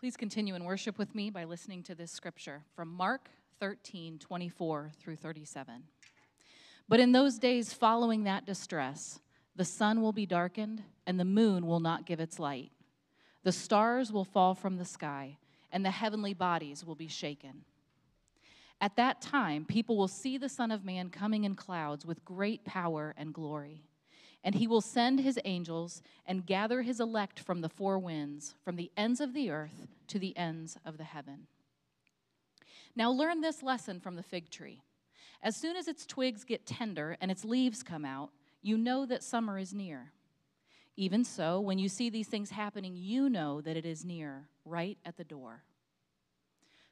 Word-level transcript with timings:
Please 0.00 0.16
continue 0.16 0.54
in 0.54 0.64
worship 0.64 0.96
with 0.96 1.14
me 1.14 1.28
by 1.28 1.44
listening 1.44 1.82
to 1.82 1.94
this 1.94 2.10
scripture 2.10 2.62
from 2.74 2.88
Mark 2.88 3.28
13 3.58 4.18
24 4.18 4.92
through 4.98 5.16
37. 5.16 5.82
But 6.88 7.00
in 7.00 7.12
those 7.12 7.38
days 7.38 7.74
following 7.74 8.24
that 8.24 8.46
distress, 8.46 9.20
the 9.56 9.64
sun 9.66 10.00
will 10.00 10.14
be 10.14 10.24
darkened, 10.24 10.82
and 11.06 11.20
the 11.20 11.26
moon 11.26 11.66
will 11.66 11.80
not 11.80 12.06
give 12.06 12.18
its 12.18 12.38
light. 12.38 12.72
The 13.42 13.52
stars 13.52 14.10
will 14.10 14.24
fall 14.24 14.54
from 14.54 14.78
the 14.78 14.86
sky, 14.86 15.36
and 15.70 15.84
the 15.84 15.90
heavenly 15.90 16.32
bodies 16.32 16.82
will 16.82 16.94
be 16.94 17.06
shaken. 17.06 17.66
At 18.80 18.96
that 18.96 19.20
time, 19.20 19.66
people 19.66 19.98
will 19.98 20.08
see 20.08 20.38
the 20.38 20.48
Son 20.48 20.70
of 20.70 20.82
Man 20.82 21.10
coming 21.10 21.44
in 21.44 21.54
clouds 21.56 22.06
with 22.06 22.24
great 22.24 22.64
power 22.64 23.14
and 23.18 23.34
glory. 23.34 23.84
And 24.42 24.54
he 24.54 24.66
will 24.66 24.80
send 24.80 25.20
his 25.20 25.38
angels 25.44 26.02
and 26.26 26.46
gather 26.46 26.82
his 26.82 26.98
elect 26.98 27.40
from 27.40 27.60
the 27.60 27.68
four 27.68 27.98
winds, 27.98 28.54
from 28.64 28.76
the 28.76 28.90
ends 28.96 29.20
of 29.20 29.34
the 29.34 29.50
earth 29.50 29.88
to 30.08 30.18
the 30.18 30.36
ends 30.36 30.78
of 30.84 30.96
the 30.96 31.04
heaven. 31.04 31.46
Now, 32.96 33.10
learn 33.10 33.40
this 33.40 33.62
lesson 33.62 34.00
from 34.00 34.16
the 34.16 34.22
fig 34.22 34.50
tree. 34.50 34.82
As 35.42 35.56
soon 35.56 35.76
as 35.76 35.88
its 35.88 36.06
twigs 36.06 36.44
get 36.44 36.66
tender 36.66 37.16
and 37.20 37.30
its 37.30 37.44
leaves 37.44 37.82
come 37.82 38.04
out, 38.04 38.30
you 38.62 38.76
know 38.76 39.06
that 39.06 39.22
summer 39.22 39.58
is 39.58 39.72
near. 39.72 40.12
Even 40.96 41.24
so, 41.24 41.60
when 41.60 41.78
you 41.78 41.88
see 41.88 42.10
these 42.10 42.28
things 42.28 42.50
happening, 42.50 42.94
you 42.94 43.30
know 43.30 43.60
that 43.60 43.76
it 43.76 43.86
is 43.86 44.04
near, 44.04 44.48
right 44.64 44.98
at 45.04 45.16
the 45.16 45.24
door. 45.24 45.64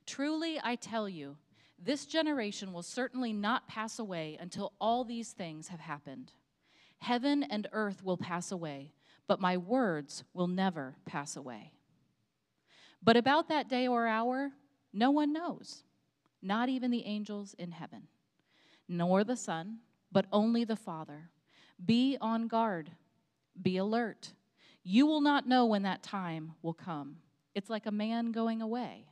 Truly, 0.07 0.59
I 0.63 0.77
tell 0.77 1.09
you, 1.09 1.37
this 1.79 2.07
generation 2.07 2.73
will 2.73 2.83
certainly 2.83 3.33
not 3.33 3.69
pass 3.69 3.99
away 3.99 4.39
until 4.41 4.73
all 4.81 5.05
these 5.05 5.33
things 5.33 5.69
have 5.69 5.81
happened. 5.81 6.33
Heaven 6.99 7.43
and 7.43 7.69
earth 7.73 8.03
will 8.03 8.17
pass 8.17 8.53
away, 8.53 8.93
but 9.27 9.41
my 9.41 9.57
words 9.57 10.25
will 10.35 10.49
never 10.49 10.97
pass 11.07 11.37
away. 11.37 11.73
But 13.03 13.17
about 13.17 13.49
that 13.49 13.69
day 13.69 13.87
or 13.87 14.07
hour, 14.07 14.51
no 14.93 15.11
one 15.11 15.33
knows, 15.33 15.85
not 16.43 16.69
even 16.69 16.91
the 16.91 17.05
angels 17.07 17.55
in 17.59 17.73
heaven, 17.73 18.09
nor 18.89 19.25
the 19.25 19.37
Son, 19.37 19.79
but 20.11 20.27
only 20.33 20.65
the 20.65 20.77
Father. 20.77 21.31
Be 21.85 22.17
on 22.21 22.49
guard, 22.49 22.91
be 23.61 23.77
alert. 23.77 24.33
You 24.83 25.07
will 25.07 25.21
not 25.21 25.47
know 25.47 25.67
when 25.67 25.83
that 25.83 26.03
time 26.03 26.55
will 26.63 26.75
come. 26.75 27.19
It's 27.55 27.71
like 27.71 27.87
a 27.87 27.93
man 27.93 28.33
going 28.33 28.63
away. 28.63 29.07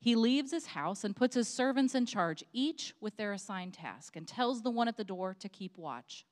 He 0.00 0.14
leaves 0.14 0.50
his 0.50 0.66
house 0.66 1.04
and 1.04 1.16
puts 1.16 1.34
his 1.34 1.48
servants 1.48 1.94
in 1.94 2.06
charge, 2.06 2.44
each 2.52 2.94
with 3.00 3.16
their 3.16 3.32
assigned 3.32 3.74
task, 3.74 4.16
and 4.16 4.26
tells 4.26 4.62
the 4.62 4.70
one 4.70 4.88
at 4.88 4.96
the 4.96 5.04
door 5.04 5.34
to 5.40 5.48
keep 5.48 5.76
watch. 5.76 6.24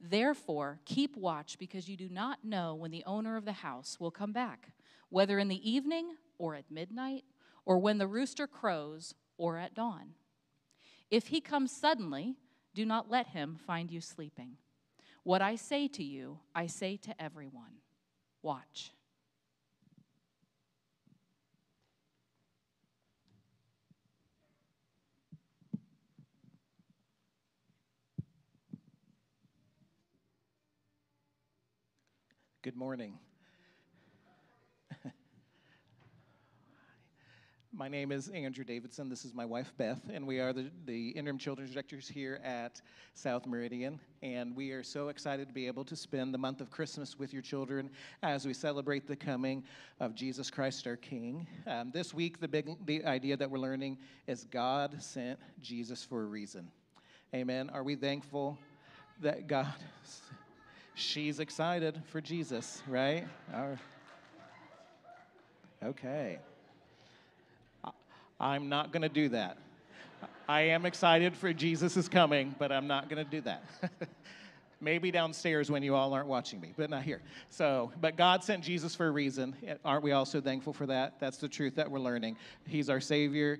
Therefore, 0.00 0.80
keep 0.86 1.16
watch 1.16 1.58
because 1.58 1.88
you 1.88 1.96
do 1.96 2.08
not 2.08 2.44
know 2.44 2.74
when 2.74 2.90
the 2.90 3.04
owner 3.04 3.36
of 3.36 3.44
the 3.44 3.52
house 3.52 3.98
will 4.00 4.10
come 4.10 4.32
back, 4.32 4.72
whether 5.10 5.38
in 5.38 5.48
the 5.48 5.70
evening 5.70 6.16
or 6.38 6.54
at 6.54 6.70
midnight, 6.70 7.24
or 7.66 7.78
when 7.78 7.98
the 7.98 8.06
rooster 8.06 8.46
crows 8.46 9.14
or 9.36 9.58
at 9.58 9.74
dawn. 9.74 10.14
If 11.10 11.28
he 11.28 11.40
comes 11.40 11.70
suddenly, 11.70 12.36
do 12.74 12.86
not 12.86 13.10
let 13.10 13.28
him 13.28 13.58
find 13.66 13.90
you 13.90 14.00
sleeping. 14.00 14.56
What 15.22 15.42
I 15.42 15.56
say 15.56 15.86
to 15.88 16.02
you, 16.02 16.38
I 16.54 16.66
say 16.66 16.96
to 16.98 17.22
everyone 17.22 17.82
watch. 18.42 18.92
Good 32.62 32.76
morning. 32.76 33.18
my 37.72 37.88
name 37.88 38.12
is 38.12 38.28
Andrew 38.28 38.64
Davidson. 38.64 39.08
This 39.08 39.24
is 39.24 39.32
my 39.32 39.46
wife, 39.46 39.72
Beth, 39.78 40.02
and 40.12 40.26
we 40.26 40.40
are 40.40 40.52
the, 40.52 40.70
the 40.84 41.08
interim 41.08 41.38
children's 41.38 41.72
directors 41.72 42.06
here 42.06 42.38
at 42.44 42.82
South 43.14 43.46
Meridian. 43.46 43.98
And 44.20 44.54
we 44.54 44.72
are 44.72 44.82
so 44.82 45.08
excited 45.08 45.48
to 45.48 45.54
be 45.54 45.66
able 45.68 45.86
to 45.86 45.96
spend 45.96 46.34
the 46.34 46.38
month 46.38 46.60
of 46.60 46.70
Christmas 46.70 47.18
with 47.18 47.32
your 47.32 47.40
children 47.40 47.88
as 48.22 48.44
we 48.44 48.52
celebrate 48.52 49.06
the 49.08 49.16
coming 49.16 49.64
of 49.98 50.14
Jesus 50.14 50.50
Christ, 50.50 50.86
our 50.86 50.96
King. 50.96 51.46
Um, 51.66 51.90
this 51.94 52.12
week, 52.12 52.40
the 52.40 52.48
big 52.48 52.76
the 52.84 53.02
idea 53.06 53.38
that 53.38 53.50
we're 53.50 53.56
learning 53.56 53.96
is 54.26 54.44
God 54.44 55.02
sent 55.02 55.38
Jesus 55.62 56.04
for 56.04 56.24
a 56.24 56.26
reason. 56.26 56.70
Amen. 57.34 57.70
Are 57.70 57.84
we 57.84 57.96
thankful 57.96 58.58
that 59.22 59.46
God? 59.46 59.72
She's 60.94 61.40
excited 61.40 62.00
for 62.08 62.20
Jesus, 62.20 62.82
right? 62.86 63.26
Okay. 65.82 66.38
I'm 68.38 68.68
not 68.68 68.92
going 68.92 69.02
to 69.02 69.08
do 69.08 69.28
that. 69.30 69.58
I 70.48 70.62
am 70.62 70.84
excited 70.84 71.36
for 71.36 71.52
Jesus 71.52 71.96
is 71.96 72.08
coming, 72.08 72.54
but 72.58 72.72
I'm 72.72 72.86
not 72.86 73.08
going 73.08 73.24
to 73.24 73.30
do 73.30 73.40
that. 73.42 73.62
Maybe 74.80 75.10
downstairs 75.10 75.70
when 75.70 75.82
you 75.82 75.94
all 75.94 76.12
aren't 76.14 76.26
watching 76.26 76.60
me, 76.60 76.72
but 76.76 76.90
not 76.90 77.02
here. 77.02 77.20
So, 77.50 77.92
but 78.00 78.16
God 78.16 78.42
sent 78.42 78.64
Jesus 78.64 78.94
for 78.94 79.06
a 79.06 79.10
reason. 79.10 79.54
Aren't 79.84 80.02
we 80.02 80.12
also 80.12 80.40
thankful 80.40 80.72
for 80.72 80.86
that? 80.86 81.20
That's 81.20 81.36
the 81.36 81.48
truth 81.48 81.76
that 81.76 81.90
we're 81.90 82.00
learning. 82.00 82.36
He's 82.66 82.88
our 82.88 83.00
Savior, 83.00 83.58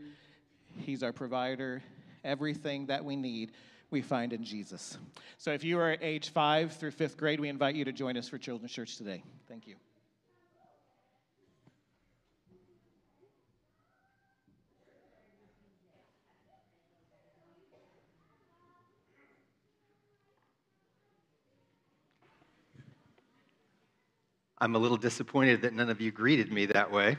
He's 0.77 1.03
our 1.03 1.13
provider, 1.13 1.83
everything 2.25 2.87
that 2.87 3.05
we 3.05 3.17
need 3.17 3.53
we 3.91 4.03
find 4.03 4.33
in 4.33 4.45
Jesus. 4.45 4.99
So 5.39 5.53
if 5.53 5.65
you 5.65 5.79
are 5.79 5.97
age 6.01 6.31
five 6.31 6.73
through 6.73 6.93
fifth 6.93 7.17
grade, 7.17 7.41
we 7.41 7.49
invite 7.49 7.75
you 7.75 7.85
to 7.85 7.93
join 7.93 8.17
us 8.17 8.29
for 8.29 8.39
Children's 8.39 8.73
Church 8.73 8.97
today. 8.97 9.23
Thank 9.49 9.67
you. 9.67 9.77
I'm 24.63 24.75
a 24.75 24.79
little 24.79 24.99
disappointed 24.99 25.63
that 25.63 25.73
none 25.73 25.89
of 25.89 26.03
you 26.03 26.11
greeted 26.11 26.53
me 26.53 26.67
that 26.67 26.93
way. 26.93 27.17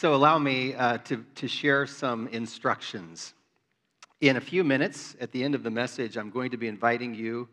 So, 0.00 0.14
allow 0.14 0.38
me 0.38 0.74
uh, 0.74 0.96
to, 0.96 1.26
to 1.34 1.46
share 1.46 1.86
some 1.86 2.26
instructions. 2.28 3.34
In 4.22 4.38
a 4.38 4.40
few 4.40 4.64
minutes, 4.64 5.14
at 5.20 5.30
the 5.30 5.44
end 5.44 5.54
of 5.54 5.62
the 5.62 5.70
message, 5.70 6.16
I'm 6.16 6.30
going 6.30 6.50
to 6.52 6.56
be 6.56 6.68
inviting 6.68 7.14
you 7.14 7.46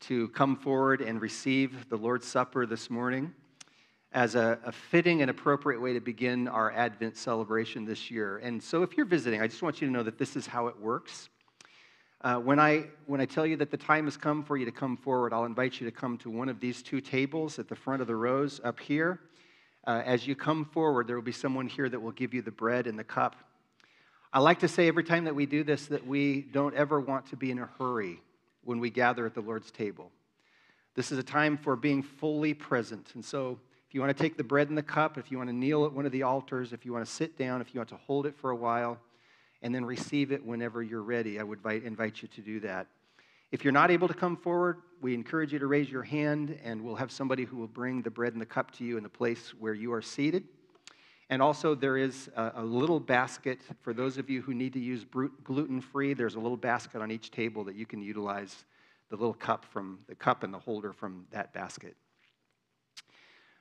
to 0.00 0.26
come 0.30 0.56
forward 0.56 1.00
and 1.00 1.22
receive 1.22 1.88
the 1.90 1.96
Lord's 1.96 2.26
Supper 2.26 2.66
this 2.66 2.90
morning 2.90 3.32
as 4.10 4.34
a, 4.34 4.58
a, 4.64 4.72
fitting 4.72 5.22
and 5.22 5.30
appropriate 5.30 5.80
way 5.80 5.92
to 5.92 6.00
begin 6.00 6.48
our 6.48 6.72
Advent 6.72 7.16
celebration 7.16 7.84
this 7.84 8.10
year. 8.10 8.38
And 8.38 8.60
so, 8.60 8.82
if 8.82 8.96
you're 8.96 9.06
visiting, 9.06 9.40
I 9.40 9.46
just 9.46 9.62
want 9.62 9.80
you 9.80 9.86
to 9.86 9.92
know 9.92 10.02
that 10.02 10.18
this 10.18 10.34
is 10.34 10.44
how 10.44 10.66
it 10.66 10.80
works. 10.80 11.28
Uh, 12.22 12.38
when, 12.38 12.58
I, 12.58 12.86
when 13.06 13.20
I 13.20 13.26
tell 13.26 13.46
you 13.46 13.56
that 13.58 13.70
the 13.70 13.76
time 13.76 14.06
has 14.06 14.16
come 14.16 14.42
for 14.42 14.56
you 14.56 14.64
to 14.64 14.72
come 14.72 14.96
forward, 14.96 15.32
I'll 15.32 15.44
invite 15.44 15.80
you 15.80 15.88
to 15.88 15.92
come 15.92 16.18
to 16.18 16.30
one 16.30 16.48
of 16.48 16.58
these 16.58 16.82
two 16.82 17.00
tables 17.00 17.60
at 17.60 17.68
the 17.68 17.76
front 17.76 18.02
of 18.02 18.08
the 18.08 18.16
rows 18.16 18.60
up 18.64 18.80
here. 18.80 19.20
Uh, 19.84 20.02
as 20.04 20.26
you 20.26 20.36
come 20.36 20.64
forward, 20.64 21.06
there 21.06 21.16
will 21.16 21.22
be 21.22 21.32
someone 21.32 21.66
here 21.66 21.88
that 21.88 22.00
will 22.00 22.12
give 22.12 22.32
you 22.32 22.42
the 22.42 22.50
bread 22.50 22.86
and 22.86 22.98
the 22.98 23.04
cup. 23.04 23.36
I 24.32 24.38
like 24.38 24.60
to 24.60 24.68
say 24.68 24.88
every 24.88 25.04
time 25.04 25.24
that 25.24 25.34
we 25.34 25.44
do 25.44 25.64
this 25.64 25.86
that 25.86 26.06
we 26.06 26.42
don't 26.42 26.74
ever 26.74 27.00
want 27.00 27.26
to 27.26 27.36
be 27.36 27.50
in 27.50 27.58
a 27.58 27.68
hurry 27.78 28.20
when 28.64 28.78
we 28.78 28.90
gather 28.90 29.26
at 29.26 29.34
the 29.34 29.40
Lord's 29.40 29.70
table. 29.70 30.10
This 30.94 31.10
is 31.10 31.18
a 31.18 31.22
time 31.22 31.56
for 31.56 31.74
being 31.74 32.02
fully 32.02 32.54
present. 32.54 33.10
And 33.14 33.24
so, 33.24 33.58
if 33.88 33.94
you 33.94 34.00
want 34.00 34.16
to 34.16 34.22
take 34.22 34.38
the 34.38 34.44
bread 34.44 34.68
and 34.70 34.78
the 34.78 34.82
cup, 34.82 35.18
if 35.18 35.30
you 35.30 35.36
want 35.36 35.50
to 35.50 35.54
kneel 35.54 35.84
at 35.84 35.92
one 35.92 36.06
of 36.06 36.12
the 36.12 36.22
altars, 36.22 36.72
if 36.72 36.86
you 36.86 36.94
want 36.94 37.04
to 37.04 37.10
sit 37.10 37.36
down, 37.36 37.60
if 37.60 37.74
you 37.74 37.80
want 37.80 37.90
to 37.90 37.96
hold 37.96 38.24
it 38.24 38.34
for 38.36 38.50
a 38.50 38.56
while, 38.56 38.98
and 39.60 39.74
then 39.74 39.84
receive 39.84 40.32
it 40.32 40.44
whenever 40.44 40.82
you're 40.82 41.02
ready, 41.02 41.38
I 41.38 41.42
would 41.42 41.58
invite, 41.58 41.84
invite 41.84 42.22
you 42.22 42.28
to 42.28 42.40
do 42.40 42.60
that. 42.60 42.86
If 43.52 43.64
you're 43.64 43.72
not 43.72 43.90
able 43.90 44.08
to 44.08 44.14
come 44.14 44.38
forward, 44.38 44.78
we 45.02 45.12
encourage 45.12 45.52
you 45.52 45.58
to 45.58 45.66
raise 45.66 45.90
your 45.90 46.02
hand, 46.02 46.58
and 46.64 46.82
we'll 46.82 46.96
have 46.96 47.12
somebody 47.12 47.44
who 47.44 47.58
will 47.58 47.66
bring 47.66 48.00
the 48.00 48.10
bread 48.10 48.32
and 48.32 48.40
the 48.40 48.46
cup 48.46 48.70
to 48.72 48.84
you 48.84 48.96
in 48.96 49.02
the 49.02 49.10
place 49.10 49.52
where 49.58 49.74
you 49.74 49.92
are 49.92 50.00
seated. 50.00 50.44
And 51.28 51.42
also, 51.42 51.74
there 51.74 51.98
is 51.98 52.30
a, 52.34 52.52
a 52.56 52.64
little 52.64 52.98
basket 52.98 53.60
for 53.82 53.92
those 53.92 54.16
of 54.16 54.30
you 54.30 54.40
who 54.40 54.54
need 54.54 54.72
to 54.72 54.78
use 54.78 55.04
gluten 55.44 55.82
free. 55.82 56.14
There's 56.14 56.36
a 56.36 56.40
little 56.40 56.56
basket 56.56 57.02
on 57.02 57.10
each 57.10 57.30
table 57.30 57.62
that 57.64 57.74
you 57.74 57.84
can 57.84 58.00
utilize 58.00 58.64
the 59.10 59.16
little 59.16 59.34
cup 59.34 59.66
from 59.66 59.98
the 60.08 60.14
cup 60.14 60.44
and 60.44 60.54
the 60.54 60.58
holder 60.58 60.94
from 60.94 61.26
that 61.30 61.52
basket. 61.52 61.94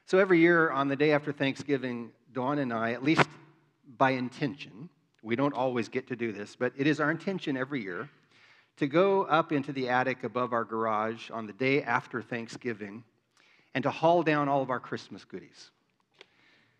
So, 0.06 0.20
every 0.20 0.40
year 0.40 0.70
on 0.70 0.88
the 0.88 0.96
day 0.96 1.12
after 1.12 1.34
Thanksgiving, 1.34 2.12
Dawn 2.32 2.60
and 2.60 2.72
I, 2.72 2.94
at 2.94 3.04
least 3.04 3.28
by 3.98 4.12
intention, 4.12 4.88
we 5.22 5.36
don't 5.36 5.54
always 5.54 5.90
get 5.90 6.08
to 6.08 6.16
do 6.16 6.32
this, 6.32 6.56
but 6.56 6.72
it 6.78 6.88
is 6.88 7.02
our 7.02 7.12
intention 7.12 7.58
every 7.58 7.84
year 7.84 8.10
to 8.78 8.88
go 8.88 9.24
up 9.24 9.52
into 9.52 9.72
the 9.72 9.90
attic 9.90 10.24
above 10.24 10.54
our 10.54 10.64
garage 10.64 11.30
on 11.30 11.46
the 11.46 11.54
day 11.54 11.84
after 11.84 12.22
Thanksgiving 12.22 13.04
and 13.74 13.84
to 13.84 13.92
haul 13.92 14.24
down 14.24 14.50
all 14.50 14.62
of 14.62 14.70
our 14.70 14.80
Christmas 14.80 15.24
goodies. 15.24 15.72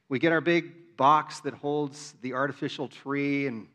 We 0.10 0.20
get 0.20 0.32
our 0.32 0.42
big 0.42 0.98
box 0.98 1.40
that 1.42 1.54
holds 1.54 2.16
the 2.22 2.34
artificial 2.34 2.88
tree, 2.88 3.48
and 3.48 3.68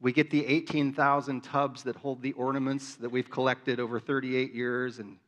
we 0.00 0.12
get 0.12 0.30
the 0.30 0.46
18,000 0.46 1.42
tubs 1.42 1.82
that 1.82 1.96
hold 1.96 2.22
the 2.22 2.32
ornaments 2.32 2.94
that 2.96 3.10
we've 3.10 3.30
collected 3.30 3.78
over 3.78 4.00
38 4.00 4.54
years, 4.54 4.98
and 4.98 5.18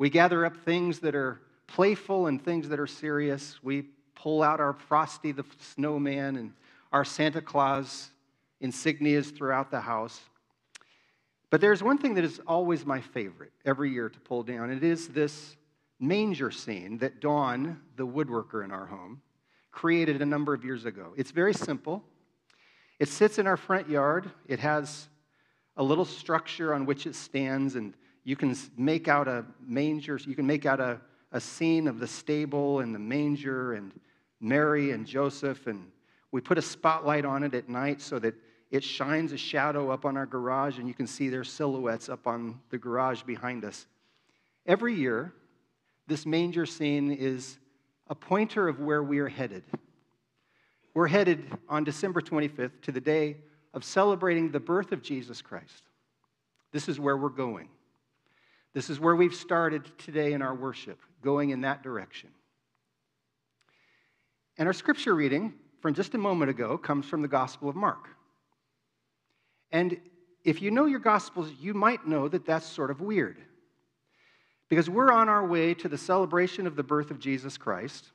We 0.00 0.08
gather 0.08 0.46
up 0.46 0.56
things 0.56 1.00
that 1.00 1.14
are 1.14 1.42
playful 1.66 2.26
and 2.26 2.42
things 2.42 2.70
that 2.70 2.80
are 2.80 2.86
serious. 2.86 3.62
We 3.62 3.82
pull 4.14 4.42
out 4.42 4.58
our 4.58 4.72
Frosty 4.72 5.30
the 5.30 5.44
Snowman 5.58 6.36
and 6.36 6.54
our 6.90 7.04
Santa 7.04 7.42
Claus 7.42 8.08
insignias 8.62 9.36
throughout 9.36 9.70
the 9.70 9.82
house. 9.82 10.18
But 11.50 11.60
there's 11.60 11.82
one 11.82 11.98
thing 11.98 12.14
that 12.14 12.24
is 12.24 12.40
always 12.46 12.86
my 12.86 13.00
favorite 13.00 13.52
every 13.64 13.90
year 13.90 14.08
to 14.08 14.20
pull 14.20 14.44
down. 14.44 14.70
It 14.70 14.84
is 14.84 15.08
this 15.08 15.56
manger 15.98 16.50
scene 16.50 16.98
that 16.98 17.20
Dawn, 17.20 17.80
the 17.96 18.06
woodworker 18.06 18.64
in 18.64 18.70
our 18.70 18.86
home, 18.86 19.20
created 19.72 20.22
a 20.22 20.26
number 20.26 20.54
of 20.54 20.64
years 20.64 20.84
ago. 20.84 21.12
It's 21.16 21.32
very 21.32 21.52
simple. 21.52 22.04
It 22.98 23.08
sits 23.08 23.38
in 23.38 23.46
our 23.46 23.56
front 23.56 23.88
yard. 23.88 24.30
It 24.46 24.60
has 24.60 25.08
a 25.76 25.82
little 25.82 26.04
structure 26.04 26.72
on 26.72 26.86
which 26.86 27.06
it 27.06 27.14
stands, 27.14 27.74
and 27.74 27.94
you 28.24 28.36
can 28.36 28.56
make 28.76 29.08
out 29.08 29.26
a 29.28 29.44
manger, 29.60 30.18
you 30.24 30.34
can 30.34 30.46
make 30.46 30.66
out 30.66 30.80
a, 30.80 31.00
a 31.32 31.40
scene 31.40 31.88
of 31.88 31.98
the 31.98 32.06
stable 32.06 32.80
and 32.80 32.94
the 32.94 32.98
manger 32.98 33.74
and 33.74 33.92
Mary 34.40 34.90
and 34.92 35.06
Joseph, 35.06 35.66
and 35.66 35.90
we 36.32 36.40
put 36.40 36.58
a 36.58 36.62
spotlight 36.62 37.24
on 37.24 37.42
it 37.42 37.54
at 37.54 37.68
night 37.68 38.00
so 38.00 38.18
that 38.18 38.34
it 38.70 38.84
shines 38.84 39.32
a 39.32 39.36
shadow 39.36 39.90
up 39.90 40.04
on 40.04 40.16
our 40.16 40.26
garage, 40.26 40.78
and 40.78 40.86
you 40.86 40.94
can 40.94 41.06
see 41.06 41.28
their 41.28 41.44
silhouettes 41.44 42.08
up 42.08 42.26
on 42.26 42.60
the 42.70 42.78
garage 42.78 43.22
behind 43.22 43.64
us. 43.64 43.86
Every 44.66 44.94
year, 44.94 45.32
this 46.06 46.24
manger 46.24 46.66
scene 46.66 47.10
is 47.10 47.58
a 48.08 48.14
pointer 48.14 48.68
of 48.68 48.80
where 48.80 49.02
we 49.02 49.18
are 49.18 49.28
headed. 49.28 49.64
We're 50.94 51.08
headed 51.08 51.44
on 51.68 51.84
December 51.84 52.20
25th 52.20 52.82
to 52.82 52.92
the 52.92 53.00
day 53.00 53.36
of 53.74 53.84
celebrating 53.84 54.50
the 54.50 54.60
birth 54.60 54.92
of 54.92 55.02
Jesus 55.02 55.42
Christ. 55.42 55.82
This 56.72 56.88
is 56.88 57.00
where 57.00 57.16
we're 57.16 57.28
going. 57.28 57.68
This 58.72 58.90
is 58.90 59.00
where 59.00 59.16
we've 59.16 59.34
started 59.34 59.90
today 59.98 60.32
in 60.32 60.42
our 60.42 60.54
worship, 60.54 61.00
going 61.22 61.50
in 61.50 61.62
that 61.62 61.82
direction. 61.82 62.30
And 64.58 64.68
our 64.68 64.72
scripture 64.72 65.14
reading 65.14 65.54
from 65.80 65.94
just 65.94 66.14
a 66.14 66.18
moment 66.18 66.50
ago 66.50 66.78
comes 66.78 67.06
from 67.06 67.22
the 67.22 67.28
Gospel 67.28 67.68
of 67.68 67.74
Mark. 67.74 68.08
And 69.72 70.00
if 70.44 70.62
you 70.62 70.70
know 70.70 70.86
your 70.86 70.98
Gospels, 70.98 71.52
you 71.60 71.74
might 71.74 72.06
know 72.06 72.28
that 72.28 72.46
that's 72.46 72.66
sort 72.66 72.90
of 72.90 73.00
weird. 73.00 73.36
Because 74.68 74.88
we're 74.88 75.12
on 75.12 75.28
our 75.28 75.46
way 75.46 75.74
to 75.74 75.88
the 75.88 75.98
celebration 75.98 76.66
of 76.66 76.76
the 76.76 76.82
birth 76.82 77.10
of 77.10 77.18
Jesus 77.18 77.56
Christ, 77.56 78.06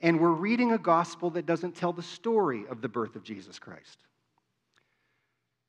and 0.00 0.20
we're 0.20 0.30
reading 0.30 0.72
a 0.72 0.78
gospel 0.78 1.30
that 1.30 1.44
doesn't 1.44 1.74
tell 1.74 1.92
the 1.92 2.02
story 2.02 2.64
of 2.70 2.80
the 2.80 2.88
birth 2.88 3.16
of 3.16 3.24
Jesus 3.24 3.58
Christ. 3.58 3.98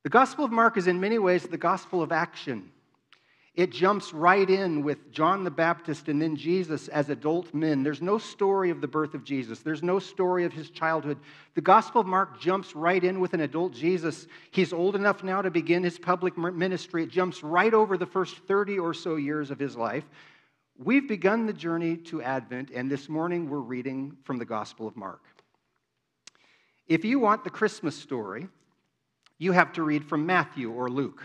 The 0.04 0.10
Gospel 0.10 0.46
of 0.46 0.52
Mark 0.52 0.78
is 0.78 0.88
in 0.88 1.00
many 1.00 1.20
ways 1.20 1.44
the 1.44 1.58
gospel 1.58 2.02
of 2.02 2.12
action. 2.12 2.72
It 3.60 3.72
jumps 3.72 4.14
right 4.14 4.50
in 4.50 4.84
with 4.84 5.12
John 5.12 5.44
the 5.44 5.52
Baptist 5.52 6.08
and 6.08 6.22
then 6.22 6.38
Jesus 6.38 6.88
as 6.88 7.10
adult 7.10 7.54
men. 7.54 7.84
There's 7.84 8.02
no 8.02 8.18
story 8.18 8.70
of 8.70 8.80
the 8.80 8.88
birth 8.88 9.14
of 9.14 9.26
Jesus, 9.26 9.60
there's 9.60 9.84
no 9.84 10.00
story 10.00 10.46
of 10.46 10.54
his 10.54 10.70
childhood. 10.70 11.18
The 11.56 11.62
Gospel 11.62 12.00
of 12.00 12.08
Mark 12.08 12.40
jumps 12.40 12.74
right 12.74 13.04
in 13.04 13.20
with 13.20 13.34
an 13.34 13.42
adult 13.42 13.74
Jesus. 13.74 14.28
He's 14.52 14.72
old 14.72 14.96
enough 14.96 15.26
now 15.26 15.42
to 15.42 15.52
begin 15.52 15.84
his 15.84 16.00
public 16.00 16.38
ministry. 16.38 17.04
It 17.04 17.10
jumps 17.10 17.44
right 17.44 17.74
over 17.74 17.98
the 17.98 18.06
first 18.06 18.38
30 18.48 18.80
or 18.80 18.94
so 18.94 19.18
years 19.18 19.52
of 19.52 19.60
his 19.60 19.76
life. 19.76 20.06
We've 20.78 21.10
begun 21.10 21.46
the 21.46 21.52
journey 21.52 21.98
to 21.98 22.22
Advent, 22.22 22.70
and 22.74 22.90
this 22.90 23.10
morning 23.10 23.50
we're 23.50 23.60
reading 23.60 24.16
from 24.24 24.38
the 24.38 24.46
Gospel 24.46 24.88
of 24.88 24.96
Mark. 24.96 25.26
If 26.88 27.04
you 27.04 27.20
want 27.20 27.44
the 27.44 27.50
Christmas 27.50 27.98
story, 27.98 28.48
you 29.38 29.52
have 29.52 29.74
to 29.74 29.84
read 29.84 30.06
from 30.06 30.26
Matthew 30.26 30.72
or 30.72 30.90
Luke. 30.90 31.22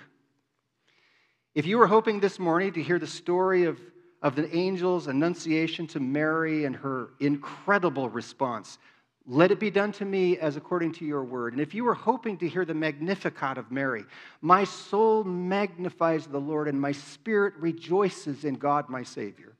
If 1.55 1.67
you 1.67 1.79
were 1.79 1.87
hoping 1.87 2.19
this 2.19 2.41
morning 2.41 2.73
to 2.73 2.83
hear 2.83 2.99
the 2.99 3.06
story 3.06 3.65
of, 3.65 3.81
of 4.23 4.35
the 4.35 4.53
angel's 4.53 5.06
annunciation 5.06 5.87
to 5.89 6.01
Mary 6.01 6.65
and 6.65 6.75
her 6.75 7.11
incredible 7.21 8.09
response, 8.09 8.79
let 9.25 9.53
it 9.53 9.61
be 9.61 9.71
done 9.71 9.93
to 9.93 10.05
me 10.05 10.37
as 10.37 10.56
according 10.56 10.93
to 10.95 11.05
your 11.05 11.23
word. 11.23 11.53
And 11.53 11.62
if 11.62 11.73
you 11.73 11.85
were 11.85 11.95
hoping 11.95 12.37
to 12.39 12.49
hear 12.49 12.65
the 12.65 12.75
Magnificat 12.75 13.56
of 13.56 13.71
Mary, 13.71 14.05
my 14.41 14.65
soul 14.65 15.23
magnifies 15.23 16.27
the 16.27 16.41
Lord 16.41 16.67
and 16.67 16.81
my 16.81 16.91
spirit 16.91 17.55
rejoices 17.59 18.45
in 18.45 18.55
God 18.55 18.89
my 18.89 19.05
Savior, 19.05 19.56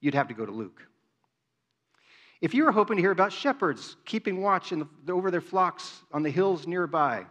you'd 0.00 0.14
have 0.14 0.28
to 0.28 0.34
go 0.34 0.46
to 0.46 0.52
Luke. 0.52 0.82
If 2.40 2.54
you 2.54 2.64
were 2.64 2.72
hoping 2.72 2.96
to 2.96 3.02
hear 3.02 3.10
about 3.10 3.32
shepherds 3.32 3.96
keeping 4.06 4.40
watch 4.40 4.70
the, 4.70 5.12
over 5.12 5.30
their 5.30 5.42
flocks 5.42 6.04
on 6.10 6.22
the 6.22 6.30
hills 6.30 6.66
nearby, 6.66 7.26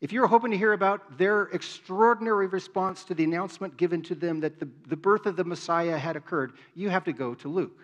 if 0.00 0.12
you're 0.12 0.26
hoping 0.26 0.50
to 0.50 0.58
hear 0.58 0.72
about 0.72 1.16
their 1.16 1.44
extraordinary 1.44 2.46
response 2.46 3.04
to 3.04 3.14
the 3.14 3.24
announcement 3.24 3.76
given 3.76 4.02
to 4.02 4.14
them 4.14 4.40
that 4.40 4.60
the, 4.60 4.68
the 4.88 4.96
birth 4.96 5.26
of 5.26 5.36
the 5.36 5.44
Messiah 5.44 5.96
had 5.96 6.16
occurred, 6.16 6.52
you 6.74 6.90
have 6.90 7.04
to 7.04 7.12
go 7.12 7.34
to 7.34 7.48
Luke. 7.48 7.80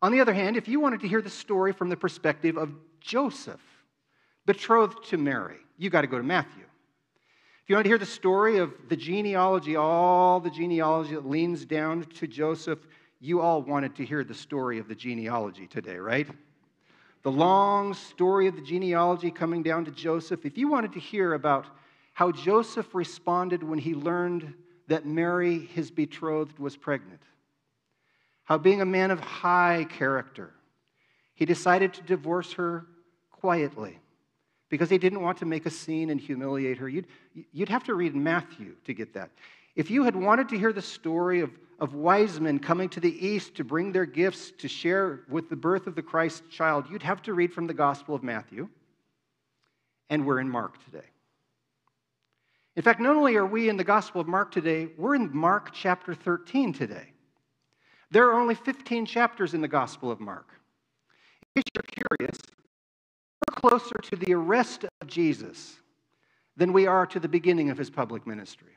On 0.00 0.12
the 0.12 0.20
other 0.20 0.34
hand, 0.34 0.56
if 0.56 0.68
you 0.68 0.78
wanted 0.78 1.00
to 1.00 1.08
hear 1.08 1.20
the 1.20 1.30
story 1.30 1.72
from 1.72 1.88
the 1.88 1.96
perspective 1.96 2.56
of 2.56 2.72
Joseph, 3.00 3.60
betrothed 4.46 5.04
to 5.08 5.16
Mary, 5.16 5.58
you 5.76 5.90
got 5.90 6.02
to 6.02 6.06
go 6.06 6.18
to 6.18 6.24
Matthew. 6.24 6.62
If 7.62 7.70
you 7.70 7.74
want 7.74 7.84
to 7.84 7.90
hear 7.90 7.98
the 7.98 8.06
story 8.06 8.58
of 8.58 8.72
the 8.88 8.96
genealogy, 8.96 9.76
all 9.76 10.40
the 10.40 10.50
genealogy 10.50 11.14
that 11.14 11.28
leans 11.28 11.64
down 11.64 12.04
to 12.04 12.26
Joseph, 12.26 12.78
you 13.20 13.40
all 13.40 13.60
wanted 13.60 13.96
to 13.96 14.04
hear 14.04 14.22
the 14.22 14.34
story 14.34 14.78
of 14.78 14.88
the 14.88 14.94
genealogy 14.94 15.66
today, 15.66 15.96
right? 15.96 16.28
The 17.22 17.30
long 17.30 17.94
story 17.94 18.46
of 18.46 18.56
the 18.56 18.62
genealogy 18.62 19.30
coming 19.30 19.62
down 19.62 19.84
to 19.84 19.90
Joseph, 19.90 20.46
if 20.46 20.56
you 20.56 20.68
wanted 20.68 20.92
to 20.92 21.00
hear 21.00 21.34
about 21.34 21.66
how 22.14 22.32
Joseph 22.32 22.94
responded 22.94 23.62
when 23.62 23.78
he 23.78 23.94
learned 23.94 24.54
that 24.88 25.06
Mary, 25.06 25.58
his 25.58 25.90
betrothed, 25.90 26.58
was 26.58 26.76
pregnant, 26.76 27.22
how 28.44 28.58
being 28.58 28.80
a 28.80 28.86
man 28.86 29.10
of 29.10 29.20
high 29.20 29.86
character, 29.88 30.52
he 31.34 31.44
decided 31.44 31.94
to 31.94 32.02
divorce 32.02 32.54
her 32.54 32.86
quietly 33.30 33.98
because 34.68 34.90
he 34.90 34.98
didn't 34.98 35.22
want 35.22 35.38
to 35.38 35.46
make 35.46 35.66
a 35.66 35.70
scene 35.70 36.10
and 36.10 36.20
humiliate 36.20 36.78
her. 36.78 36.88
You'd, 36.88 37.06
you'd 37.52 37.68
have 37.68 37.84
to 37.84 37.94
read 37.94 38.14
Matthew 38.14 38.74
to 38.84 38.94
get 38.94 39.14
that. 39.14 39.30
If 39.78 39.90
you 39.90 40.04
had 40.04 40.14
wanted 40.14 40.50
to 40.50 40.58
hear 40.58 40.74
the 40.74 40.82
story 40.82 41.40
of 41.40 41.50
of 41.78 41.94
wise 41.94 42.40
men 42.40 42.58
coming 42.58 42.88
to 42.90 43.00
the 43.00 43.26
east 43.26 43.54
to 43.56 43.64
bring 43.64 43.92
their 43.92 44.06
gifts 44.06 44.50
to 44.58 44.68
share 44.68 45.20
with 45.28 45.48
the 45.48 45.56
birth 45.56 45.86
of 45.86 45.94
the 45.94 46.02
Christ 46.02 46.42
child, 46.50 46.86
you'd 46.90 47.02
have 47.02 47.22
to 47.22 47.34
read 47.34 47.52
from 47.52 47.66
the 47.66 47.74
Gospel 47.74 48.14
of 48.14 48.22
Matthew. 48.22 48.68
And 50.10 50.26
we're 50.26 50.40
in 50.40 50.48
Mark 50.48 50.82
today. 50.84 51.06
In 52.74 52.82
fact, 52.82 53.00
not 53.00 53.16
only 53.16 53.36
are 53.36 53.46
we 53.46 53.68
in 53.68 53.76
the 53.76 53.84
Gospel 53.84 54.20
of 54.20 54.26
Mark 54.26 54.50
today, 54.50 54.88
we're 54.96 55.14
in 55.14 55.34
Mark 55.36 55.70
chapter 55.72 56.14
13 56.14 56.72
today. 56.72 57.12
There 58.10 58.28
are 58.28 58.40
only 58.40 58.54
15 58.54 59.06
chapters 59.06 59.54
in 59.54 59.60
the 59.60 59.68
Gospel 59.68 60.10
of 60.10 60.18
Mark. 60.18 60.48
In 61.54 61.62
case 61.62 61.70
you're 61.74 62.06
curious, 62.18 62.38
we're 63.46 63.68
closer 63.70 63.96
to 64.02 64.16
the 64.16 64.32
arrest 64.32 64.84
of 65.00 65.06
Jesus 65.06 65.76
than 66.56 66.72
we 66.72 66.86
are 66.86 67.06
to 67.06 67.20
the 67.20 67.28
beginning 67.28 67.70
of 67.70 67.78
his 67.78 67.90
public 67.90 68.26
ministry. 68.26 68.72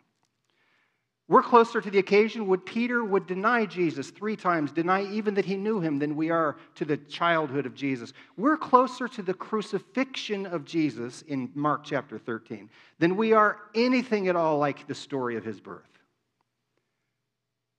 We're 1.31 1.41
closer 1.41 1.79
to 1.79 1.89
the 1.89 1.99
occasion 1.99 2.45
when 2.45 2.59
Peter 2.59 3.05
would 3.05 3.25
deny 3.25 3.65
Jesus 3.65 4.09
three 4.09 4.35
times, 4.35 4.73
deny 4.73 5.09
even 5.13 5.33
that 5.35 5.45
he 5.45 5.55
knew 5.55 5.79
him, 5.79 5.97
than 5.97 6.17
we 6.17 6.29
are 6.29 6.57
to 6.75 6.83
the 6.83 6.97
childhood 6.97 7.65
of 7.65 7.73
Jesus. 7.73 8.11
We're 8.35 8.57
closer 8.57 9.07
to 9.07 9.21
the 9.21 9.33
crucifixion 9.33 10.45
of 10.45 10.65
Jesus 10.65 11.21
in 11.21 11.49
Mark 11.55 11.85
chapter 11.85 12.19
13 12.19 12.69
than 12.99 13.15
we 13.15 13.31
are 13.31 13.59
anything 13.73 14.27
at 14.27 14.35
all 14.35 14.57
like 14.57 14.85
the 14.87 14.93
story 14.93 15.37
of 15.37 15.45
his 15.45 15.61
birth. 15.61 15.87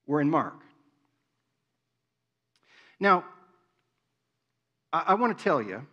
We're 0.07 0.23
in 0.23 0.31
Mark. 0.31 0.63
Now, 2.99 3.27
I, 4.95 5.05
I 5.09 5.15
want 5.15 5.37
to 5.37 5.45
tell 5.45 5.61
you 5.61 5.87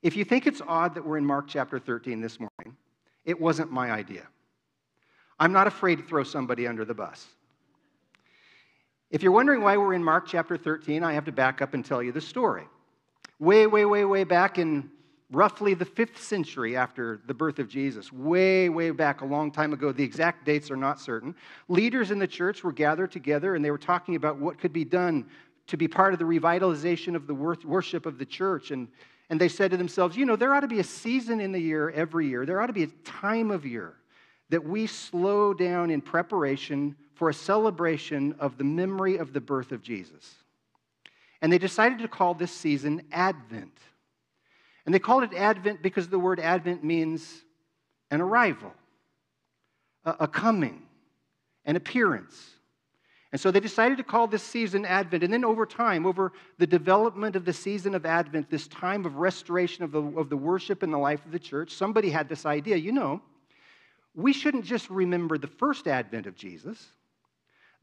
if 0.00 0.16
you 0.16 0.24
think 0.24 0.46
it's 0.46 0.62
odd 0.66 0.94
that 0.94 1.04
we're 1.04 1.18
in 1.18 1.26
Mark 1.26 1.48
chapter 1.48 1.78
13 1.78 2.22
this 2.22 2.40
morning, 2.40 2.78
it 3.26 3.38
wasn't 3.38 3.70
my 3.70 3.90
idea. 3.90 4.26
I'm 5.38 5.52
not 5.52 5.66
afraid 5.66 5.96
to 5.96 6.04
throw 6.04 6.22
somebody 6.22 6.66
under 6.66 6.84
the 6.84 6.94
bus. 6.94 7.26
If 9.10 9.22
you're 9.22 9.32
wondering 9.32 9.62
why 9.62 9.76
we're 9.76 9.94
in 9.94 10.02
Mark 10.02 10.26
chapter 10.26 10.56
13, 10.56 11.04
I 11.04 11.12
have 11.12 11.26
to 11.26 11.32
back 11.32 11.60
up 11.60 11.74
and 11.74 11.84
tell 11.84 12.02
you 12.02 12.12
the 12.12 12.20
story. 12.20 12.64
Way, 13.38 13.66
way, 13.66 13.84
way, 13.84 14.04
way 14.04 14.24
back 14.24 14.58
in 14.58 14.90
roughly 15.30 15.74
the 15.74 15.84
fifth 15.84 16.22
century 16.22 16.76
after 16.76 17.20
the 17.26 17.34
birth 17.34 17.58
of 17.58 17.68
Jesus, 17.68 18.12
way, 18.12 18.68
way 18.68 18.90
back 18.90 19.22
a 19.22 19.24
long 19.24 19.50
time 19.50 19.72
ago, 19.72 19.92
the 19.92 20.04
exact 20.04 20.44
dates 20.44 20.70
are 20.70 20.76
not 20.76 21.00
certain, 21.00 21.34
leaders 21.68 22.10
in 22.10 22.18
the 22.18 22.26
church 22.26 22.62
were 22.62 22.72
gathered 22.72 23.10
together 23.10 23.54
and 23.54 23.64
they 23.64 23.70
were 23.70 23.78
talking 23.78 24.14
about 24.14 24.38
what 24.38 24.58
could 24.58 24.72
be 24.72 24.84
done 24.84 25.26
to 25.66 25.76
be 25.76 25.88
part 25.88 26.12
of 26.12 26.18
the 26.18 26.24
revitalization 26.24 27.14
of 27.14 27.26
the 27.26 27.34
worship 27.34 28.06
of 28.06 28.18
the 28.18 28.26
church. 28.26 28.70
And, 28.70 28.88
and 29.30 29.40
they 29.40 29.48
said 29.48 29.70
to 29.70 29.76
themselves, 29.76 30.16
you 30.16 30.26
know, 30.26 30.36
there 30.36 30.54
ought 30.54 30.60
to 30.60 30.68
be 30.68 30.80
a 30.80 30.84
season 30.84 31.40
in 31.40 31.52
the 31.52 31.60
year 31.60 31.90
every 31.90 32.28
year, 32.28 32.44
there 32.46 32.60
ought 32.60 32.66
to 32.66 32.72
be 32.72 32.84
a 32.84 32.88
time 33.04 33.50
of 33.50 33.64
year 33.64 33.94
that 34.52 34.62
we 34.62 34.86
slow 34.86 35.54
down 35.54 35.90
in 35.90 36.02
preparation 36.02 36.94
for 37.14 37.30
a 37.30 37.34
celebration 37.34 38.34
of 38.38 38.58
the 38.58 38.64
memory 38.64 39.16
of 39.16 39.32
the 39.32 39.40
birth 39.40 39.72
of 39.72 39.82
Jesus. 39.82 40.34
And 41.40 41.50
they 41.50 41.56
decided 41.56 42.00
to 42.00 42.08
call 42.08 42.34
this 42.34 42.52
season 42.52 43.00
Advent. 43.12 43.78
And 44.84 44.94
they 44.94 44.98
called 44.98 45.22
it 45.22 45.32
Advent 45.32 45.82
because 45.82 46.08
the 46.08 46.18
word 46.18 46.38
Advent 46.38 46.84
means 46.84 47.44
an 48.10 48.20
arrival, 48.20 48.74
a, 50.04 50.28
coming, 50.28 50.82
an 51.64 51.76
appearance, 51.76 52.50
And 53.32 53.40
so 53.40 53.50
they 53.50 53.60
decided 53.60 53.96
to 53.96 54.04
call 54.04 54.26
this 54.26 54.42
season 54.42 54.84
Advent. 54.84 55.24
And 55.24 55.32
then 55.32 55.46
over 55.46 55.64
time, 55.64 56.04
over 56.04 56.32
the 56.58 56.66
development 56.66 57.36
of 57.36 57.46
the 57.46 57.54
season 57.54 57.94
of 57.94 58.04
Advent, 58.04 58.50
this 58.50 58.68
time 58.68 59.06
of 59.06 59.16
restoration 59.16 59.82
of 59.82 59.92
the, 59.92 60.02
of 60.02 60.28
the 60.28 60.36
worship 60.36 60.82
and 60.82 60.92
the 60.92 60.98
life 60.98 61.24
of 61.24 61.32
the 61.32 61.38
church, 61.38 61.70
somebody 61.70 62.10
had 62.10 62.28
this 62.28 62.44
idea 62.44 62.76
you 62.76 62.92
know, 62.92 63.22
we 64.14 64.32
shouldn't 64.32 64.64
just 64.64 64.90
remember 64.90 65.38
the 65.38 65.46
first 65.46 65.86
advent 65.86 66.26
of 66.26 66.34
Jesus. 66.34 66.88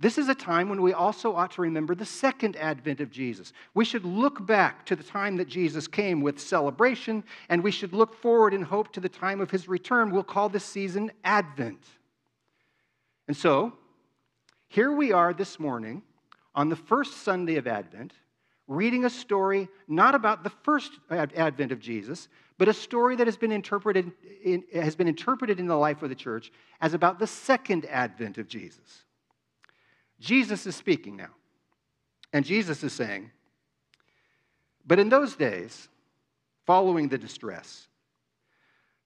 This 0.01 0.17
is 0.17 0.29
a 0.29 0.35
time 0.35 0.69
when 0.69 0.81
we 0.81 0.93
also 0.93 1.35
ought 1.35 1.51
to 1.51 1.61
remember 1.61 1.93
the 1.93 2.05
second 2.05 2.55
advent 2.55 3.01
of 3.01 3.11
Jesus. 3.11 3.51
We 3.73 3.83
should 3.83 4.05
look 4.05 4.45
back 4.45 4.85
to 4.85 4.95
the 4.95 5.03
time 5.03 5.35
that 5.37 5.49
Jesus 5.49 5.87
came 5.87 6.21
with 6.21 6.39
celebration, 6.39 7.23
and 7.49 7.61
we 7.61 7.71
should 7.71 7.91
look 7.91 8.15
forward 8.21 8.53
in 8.53 8.61
hope 8.61 8.93
to 8.93 9.01
the 9.01 9.09
time 9.09 9.41
of 9.41 9.51
his 9.51 9.67
return. 9.67 10.09
We'll 10.09 10.23
call 10.23 10.47
this 10.47 10.63
season 10.63 11.11
Advent. 11.25 11.85
And 13.27 13.35
so, 13.35 13.73
here 14.69 14.91
we 14.91 15.11
are 15.11 15.33
this 15.33 15.59
morning 15.59 16.01
on 16.55 16.69
the 16.69 16.75
first 16.77 17.23
Sunday 17.23 17.57
of 17.57 17.67
Advent, 17.67 18.13
reading 18.67 19.03
a 19.03 19.09
story 19.09 19.67
not 19.87 20.15
about 20.15 20.43
the 20.43 20.49
first 20.49 20.93
advent 21.09 21.73
of 21.73 21.79
Jesus, 21.79 22.29
but 22.59 22.67
a 22.67 22.73
story 22.73 23.15
that 23.15 23.25
has 23.25 23.37
been 23.37 23.53
interpreted 23.53 24.11
in, 24.43 24.65
has 24.73 24.93
been 24.93 25.07
interpreted 25.07 25.61
in 25.61 25.65
the 25.65 25.77
life 25.77 26.03
of 26.03 26.09
the 26.09 26.15
church 26.15 26.51
as 26.81 26.93
about 26.93 27.17
the 27.17 27.25
second 27.25 27.85
advent 27.85 28.37
of 28.37 28.49
Jesus. 28.49 29.05
Jesus 30.19 30.67
is 30.67 30.75
speaking 30.75 31.15
now. 31.15 31.29
And 32.33 32.43
Jesus 32.43 32.83
is 32.83 32.91
saying, 32.91 33.31
But 34.85 34.99
in 34.99 35.07
those 35.07 35.37
days, 35.37 35.87
following 36.67 37.07
the 37.07 37.17
distress, 37.17 37.87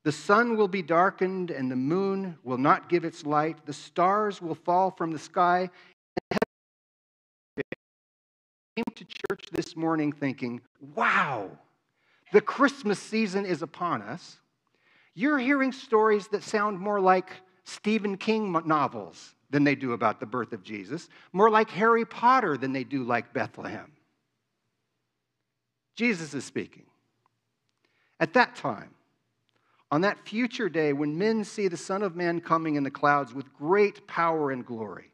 the 0.04 0.12
sun 0.12 0.58
will 0.58 0.68
be 0.68 0.82
darkened 0.82 1.52
and 1.52 1.70
the 1.70 1.76
moon 1.76 2.40
will 2.44 2.58
not 2.58 2.90
give 2.90 3.06
its 3.06 3.24
light. 3.24 3.68
The 3.68 3.72
stars 3.72 4.42
will 4.42 4.56
fall 4.56 4.90
from 4.90 5.12
the 5.12 5.20
sky. 5.20 5.70
I 6.32 6.38
came 8.76 8.96
to 8.96 9.06
church 9.06 9.46
this 9.52 9.76
morning 9.76 10.12
thinking, 10.12 10.60
wow, 10.96 11.52
the 12.34 12.42
Christmas 12.42 13.00
season 13.00 13.46
is 13.46 13.62
upon 13.62 14.02
us, 14.02 14.40
you're 15.14 15.38
hearing 15.38 15.72
stories 15.72 16.28
that 16.30 16.44
sound 16.44 16.80
more 16.80 17.00
like 17.00 17.30
Stephen 17.64 18.18
King 18.18 18.52
novels 18.66 19.36
than 19.52 19.64
they 19.64 19.76
do 19.76 19.94
about 19.94 20.20
the 20.20 20.26
birth 20.26 20.52
of 20.52 20.64
Jesus, 20.64 21.10
more 21.32 21.52
like 21.52 21.70
Harry 21.70 22.06
Potter 22.06 22.58
than 22.58 22.74
they 22.74 22.84
do 22.84 23.04
like 23.04 23.34
Bethlehem. 23.34 23.92
Jesus 25.96 26.34
is 26.34 26.44
speaking. 26.44 26.88
At 28.20 28.34
that 28.34 28.56
time, 28.56 28.96
on 29.92 30.02
that 30.02 30.28
future 30.28 30.70
day 30.70 30.92
when 30.92 31.16
men 31.16 31.44
see 31.44 31.68
the 31.68 31.78
Son 31.78 32.02
of 32.02 32.16
Man 32.16 32.42
coming 32.42 32.76
in 32.76 32.84
the 32.84 32.90
clouds 32.90 33.32
with 33.32 33.54
great 33.54 34.08
power 34.08 34.50
and 34.50 34.66
glory, 34.66 35.13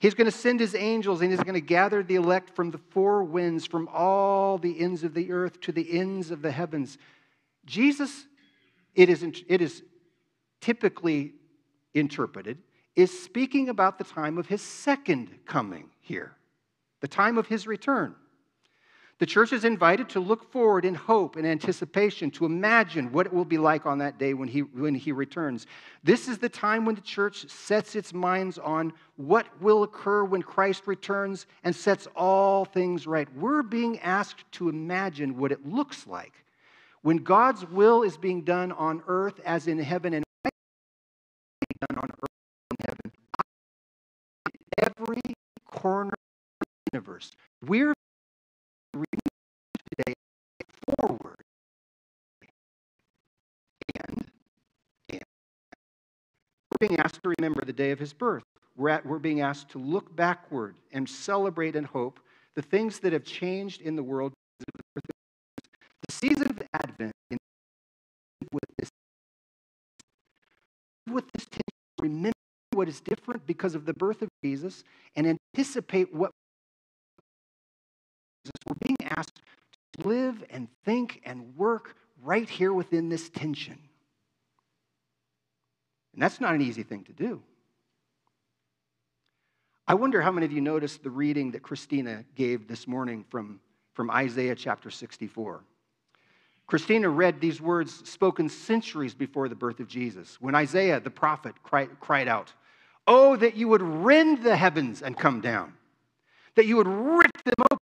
He's 0.00 0.14
going 0.14 0.24
to 0.24 0.36
send 0.36 0.60
his 0.60 0.74
angels 0.74 1.20
and 1.20 1.30
he's 1.30 1.42
going 1.42 1.54
to 1.54 1.60
gather 1.60 2.02
the 2.02 2.14
elect 2.14 2.56
from 2.56 2.70
the 2.70 2.78
four 2.78 3.22
winds, 3.22 3.66
from 3.66 3.86
all 3.92 4.56
the 4.56 4.80
ends 4.80 5.04
of 5.04 5.12
the 5.12 5.30
earth 5.30 5.60
to 5.60 5.72
the 5.72 5.92
ends 5.92 6.30
of 6.30 6.40
the 6.40 6.50
heavens. 6.50 6.96
Jesus, 7.66 8.26
it 8.94 9.10
is, 9.10 9.22
it 9.22 9.60
is 9.60 9.82
typically 10.62 11.34
interpreted, 11.92 12.56
is 12.96 13.22
speaking 13.22 13.68
about 13.68 13.98
the 13.98 14.04
time 14.04 14.38
of 14.38 14.46
his 14.46 14.62
second 14.62 15.38
coming 15.44 15.90
here, 16.00 16.32
the 17.00 17.08
time 17.08 17.36
of 17.36 17.46
his 17.46 17.66
return. 17.66 18.14
The 19.20 19.26
church 19.26 19.52
is 19.52 19.66
invited 19.66 20.08
to 20.10 20.20
look 20.20 20.50
forward 20.50 20.86
in 20.86 20.94
hope 20.94 21.36
and 21.36 21.46
anticipation, 21.46 22.30
to 22.32 22.46
imagine 22.46 23.12
what 23.12 23.26
it 23.26 23.32
will 23.34 23.44
be 23.44 23.58
like 23.58 23.84
on 23.84 23.98
that 23.98 24.16
day 24.18 24.32
when 24.32 24.48
he, 24.48 24.60
when 24.60 24.94
he 24.94 25.12
returns. 25.12 25.66
This 26.02 26.26
is 26.26 26.38
the 26.38 26.48
time 26.48 26.86
when 26.86 26.94
the 26.94 27.02
church 27.02 27.46
sets 27.50 27.94
its 27.94 28.14
minds 28.14 28.56
on 28.56 28.94
what 29.16 29.46
will 29.60 29.82
occur 29.82 30.24
when 30.24 30.40
Christ 30.40 30.86
returns 30.86 31.44
and 31.64 31.76
sets 31.76 32.08
all 32.16 32.64
things 32.64 33.06
right. 33.06 33.28
We're 33.36 33.62
being 33.62 34.00
asked 34.00 34.50
to 34.52 34.70
imagine 34.70 35.36
what 35.36 35.52
it 35.52 35.68
looks 35.68 36.06
like 36.06 36.32
when 37.02 37.18
God's 37.18 37.66
will 37.66 38.02
is 38.02 38.16
being 38.16 38.40
done 38.40 38.72
on 38.72 39.02
earth 39.06 39.38
as 39.44 39.66
in 39.66 39.78
heaven 39.78 40.14
and 40.14 40.24
done 40.44 41.98
on 41.98 42.08
earth 42.10 42.86
heaven. 42.88 43.12
Every 44.78 45.34
corner 45.66 46.14
of 46.14 46.66
the 46.66 46.92
universe. 46.94 47.32
We're 47.66 47.92
today 49.96 50.14
forward. 50.98 51.36
And, 53.94 54.26
and 55.10 55.22
we're 56.70 56.88
being 56.88 57.00
asked 57.00 57.20
to 57.22 57.34
remember 57.38 57.64
the 57.64 57.72
day 57.72 57.90
of 57.90 57.98
his 57.98 58.12
birth. 58.12 58.44
We're, 58.76 58.90
at, 58.90 59.04
we're 59.04 59.18
being 59.18 59.40
asked 59.40 59.70
to 59.70 59.78
look 59.78 60.14
backward 60.14 60.74
and 60.92 61.08
celebrate 61.08 61.76
and 61.76 61.86
hope 61.86 62.20
the 62.54 62.62
things 62.62 62.98
that 63.00 63.12
have 63.12 63.24
changed 63.24 63.80
in 63.82 63.96
the 63.96 64.02
world. 64.02 64.32
The 64.58 66.12
season 66.12 66.48
of 66.48 66.62
Advent 66.74 67.12
with 68.52 68.64
this, 68.78 68.88
with 71.08 71.24
this 71.32 71.44
tension, 71.44 71.62
remember 72.00 72.32
what 72.72 72.88
is 72.88 73.00
different 73.00 73.46
because 73.46 73.74
of 73.74 73.84
the 73.84 73.94
birth 73.94 74.22
of 74.22 74.28
Jesus 74.42 74.84
and 75.16 75.38
anticipate 75.54 76.14
what 76.14 76.30
we're 78.66 78.76
being 78.82 79.10
asked 79.16 79.42
to 79.98 80.08
live 80.08 80.44
and 80.50 80.68
think 80.84 81.20
and 81.24 81.56
work 81.56 81.96
right 82.22 82.48
here 82.48 82.72
within 82.72 83.08
this 83.08 83.28
tension. 83.28 83.78
And 86.12 86.22
that's 86.22 86.40
not 86.40 86.54
an 86.54 86.62
easy 86.62 86.82
thing 86.82 87.04
to 87.04 87.12
do. 87.12 87.42
I 89.86 89.94
wonder 89.94 90.20
how 90.20 90.30
many 90.30 90.46
of 90.46 90.52
you 90.52 90.60
noticed 90.60 91.02
the 91.02 91.10
reading 91.10 91.50
that 91.52 91.62
Christina 91.62 92.24
gave 92.36 92.68
this 92.68 92.86
morning 92.86 93.24
from, 93.28 93.60
from 93.94 94.10
Isaiah 94.10 94.54
chapter 94.54 94.90
64. 94.90 95.64
Christina 96.66 97.08
read 97.08 97.40
these 97.40 97.60
words 97.60 98.08
spoken 98.08 98.48
centuries 98.48 99.14
before 99.14 99.48
the 99.48 99.56
birth 99.56 99.80
of 99.80 99.88
Jesus, 99.88 100.40
when 100.40 100.54
Isaiah 100.54 101.00
the 101.00 101.10
prophet 101.10 101.56
cried, 101.64 101.90
cried 101.98 102.28
out, 102.28 102.52
Oh, 103.08 103.34
that 103.34 103.56
you 103.56 103.66
would 103.66 103.82
rend 103.82 104.44
the 104.44 104.54
heavens 104.54 105.02
and 105.02 105.16
come 105.16 105.40
down, 105.40 105.72
that 106.54 106.66
you 106.66 106.76
would 106.76 106.86
rip 106.86 107.42
them 107.42 107.54
open 107.72 107.79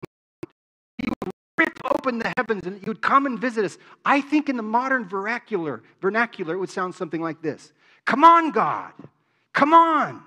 open 2.02 2.18
the 2.18 2.32
heavens 2.36 2.66
and 2.66 2.84
you'd 2.84 3.00
come 3.00 3.26
and 3.26 3.38
visit 3.38 3.64
us. 3.64 3.78
I 4.04 4.20
think 4.20 4.48
in 4.48 4.56
the 4.56 4.62
modern 4.62 5.08
vernacular, 5.08 5.82
vernacular, 6.00 6.54
it 6.54 6.58
would 6.58 6.70
sound 6.70 6.94
something 6.94 7.20
like 7.20 7.40
this 7.42 7.72
Come 8.04 8.24
on, 8.24 8.50
God. 8.50 8.92
Come 9.52 9.72
on. 9.72 10.22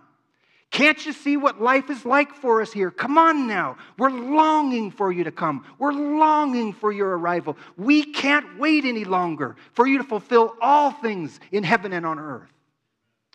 Can't 0.71 1.05
you 1.05 1.13
see 1.13 1.37
what 1.37 1.61
life 1.61 1.89
is 1.89 2.05
like 2.05 2.33
for 2.33 2.61
us 2.61 2.71
here? 2.71 2.91
Come 2.91 3.17
on 3.17 3.47
now. 3.47 3.77
We're 3.97 4.09
longing 4.09 4.91
for 4.91 5.11
you 5.11 5.23
to 5.23 5.31
come. 5.31 5.65
We're 5.79 5.93
longing 5.93 6.73
for 6.73 6.91
your 6.91 7.17
arrival. 7.17 7.57
We 7.77 8.03
can't 8.03 8.59
wait 8.59 8.83
any 8.83 9.05
longer 9.05 9.55
for 9.73 9.87
you 9.87 9.97
to 9.99 10.03
fulfill 10.03 10.55
all 10.61 10.91
things 10.91 11.39
in 11.51 11.63
heaven 11.63 11.93
and 11.93 12.05
on 12.05 12.19
earth. 12.19 12.51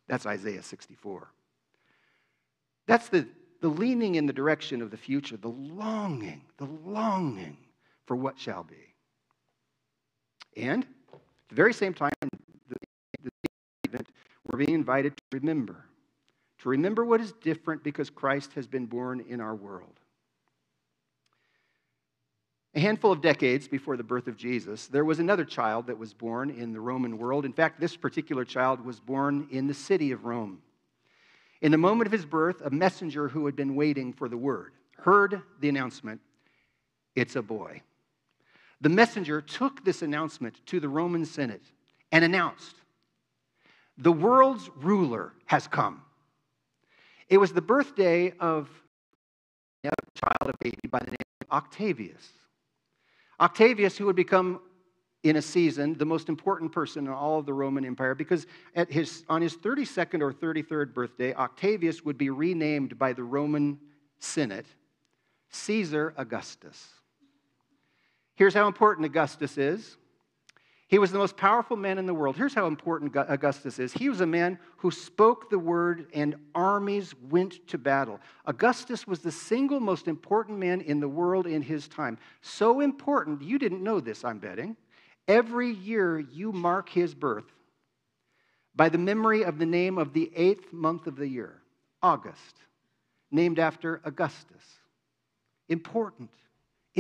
That's 0.07 0.27
Isaiah 0.27 0.63
64. 0.63 1.29
That's 2.87 3.09
the, 3.09 3.27
the 3.61 3.69
leaning 3.69 4.17
in 4.17 4.27
the 4.27 4.33
direction 4.33 4.83
of 4.83 4.91
the 4.91 4.97
future, 4.97 5.37
the 5.37 5.49
longing, 5.49 6.43
the 6.59 6.69
longing 6.85 7.57
for 8.11 8.17
what 8.17 8.37
shall 8.37 8.65
be. 8.65 8.97
And 10.57 10.83
at 10.83 11.49
the 11.49 11.55
very 11.55 11.73
same 11.73 11.95
time, 11.95 12.11
we're 14.51 14.59
being 14.59 14.75
invited 14.75 15.17
to 15.17 15.23
remember, 15.31 15.87
to 16.59 16.69
remember 16.69 17.05
what 17.05 17.21
is 17.21 17.31
different 17.41 17.85
because 17.85 18.11
Christ 18.11 18.55
has 18.55 18.67
been 18.67 18.87
born 18.87 19.21
in 19.29 19.41
our 19.41 19.55
world. 19.55 20.01
A 22.75 22.81
handful 22.81 23.13
of 23.13 23.21
decades 23.21 23.69
before 23.69 23.97
the 23.97 24.03
birth 24.03 24.27
of 24.27 24.37
Jesus, 24.37 24.89
there 24.89 25.05
was 25.05 25.21
another 25.21 25.45
child 25.45 25.87
that 25.87 25.97
was 25.97 26.13
born 26.13 26.51
in 26.51 26.73
the 26.73 26.81
Roman 26.81 27.17
world. 27.17 27.45
In 27.45 27.53
fact, 27.53 27.79
this 27.79 27.95
particular 27.95 28.45
child 28.45 28.85
was 28.85 28.99
born 28.99 29.47
in 29.53 29.69
the 29.69 29.75
city 29.75 30.11
of 30.11 30.25
Rome. 30.25 30.63
In 31.63 31.71
the 31.71 31.79
moment 31.79 32.09
of 32.09 32.13
his 32.13 32.27
birth, 32.27 32.61
a 32.65 32.71
messenger 32.71 33.29
who 33.29 33.47
had 33.47 33.55
been 33.55 33.77
waiting 33.77 34.13
for 34.13 34.29
the 34.29 34.37
word 34.37 34.73
heard 34.97 35.43
the 35.61 35.69
announcement 35.69 36.21
it's 37.15 37.37
a 37.37 37.43
boy 37.43 37.83
the 38.81 38.89
messenger 38.89 39.41
took 39.41 39.85
this 39.85 40.03
announcement 40.03 40.61
to 40.67 40.81
the 40.81 40.89
Roman 40.89 41.25
Senate 41.25 41.65
and 42.13 42.25
announced, 42.25 42.77
The 43.99 44.13
world's 44.13 44.71
ruler 44.77 45.33
has 45.47 45.67
come. 45.67 46.03
It 47.29 47.39
was 47.39 47.53
the 47.53 47.63
birthday 47.63 48.33
of 48.41 48.69
a 49.85 49.91
child, 50.15 50.55
a 50.55 50.65
baby 50.65 50.89
by 50.91 50.99
the 50.99 51.11
name 51.11 51.17
of 51.43 51.53
Octavius. 51.53 52.29
Octavius, 53.39 53.97
who 53.97 54.07
would 54.07 54.17
become 54.17 54.61
in 55.23 55.37
a 55.37 55.43
season 55.43 55.95
the 55.95 56.05
most 56.05 56.29
important 56.29 56.73
person 56.73 57.07
in 57.07 57.13
all 57.13 57.39
of 57.39 57.47
the 57.47 57.53
Roman 57.53 57.85
Empire 57.85 58.15
because 58.15 58.47
at 58.75 58.91
his, 58.91 59.25
on 59.29 59.43
his 59.43 59.57
32nd 59.57 60.23
or 60.23 60.33
33rd 60.33 60.95
birthday, 60.95 61.35
Octavius 61.35 62.05
would 62.05 62.17
be 62.17 62.31
renamed 62.31 62.99
by 62.99 63.13
the 63.13 63.23
Roman 63.23 63.79
Senate 64.19 64.67
Caesar 65.51 66.15
Augustus. 66.17 67.00
Here's 68.41 68.55
how 68.55 68.69
important 68.69 69.05
Augustus 69.05 69.59
is 69.59 69.99
He 70.89 70.99
was 70.99 71.13
the 71.13 71.19
most 71.19 71.37
powerful 71.37 71.77
man 71.77 71.99
in 71.99 72.07
the 72.07 72.15
world. 72.15 72.37
Here's 72.37 72.55
how 72.55 72.69
important 72.69 73.15
Augustus 73.15 73.79
is 73.79 73.93
he 73.93 74.09
was 74.09 74.23
a 74.23 74.27
man 74.27 74.59
who 74.79 74.91
spoke 74.91 75.51
the 75.51 75.59
word, 75.59 76.07
and 76.15 76.37
armies 76.55 77.15
went 77.29 77.69
to 77.69 77.77
battle. 77.77 78.19
Augustus 78.47 79.07
was 79.07 79.19
the 79.19 79.31
single 79.31 79.79
most 79.79 80.09
important 80.09 80.59
man 80.59 80.81
in 80.81 81.01
the 81.01 81.09
world 81.09 81.47
in 81.47 81.61
his 81.61 81.87
time. 81.87 82.17
So 82.41 82.81
important, 82.81 83.43
you 83.43 83.59
didn't 83.59 83.83
know 83.83 84.01
this, 84.01 84.25
I'm 84.25 84.39
betting. 84.39 84.75
Every 85.29 85.73
year 85.73 86.19
you 86.19 86.51
mark 86.51 86.89
his 86.89 87.15
birth 87.15 87.53
by 88.75 88.89
the 88.89 88.97
memory 88.97 89.43
of 89.43 89.59
the 89.59 89.67
name 89.67 89.99
of 89.99 90.15
the 90.15 90.33
eighth 90.35 90.73
month 90.73 91.07
of 91.07 91.17
the 91.17 91.29
year, 91.29 91.61
August, 92.03 92.57
named 93.31 93.59
after 93.59 94.01
Augustus. 94.03 94.65
Important, 95.69 96.31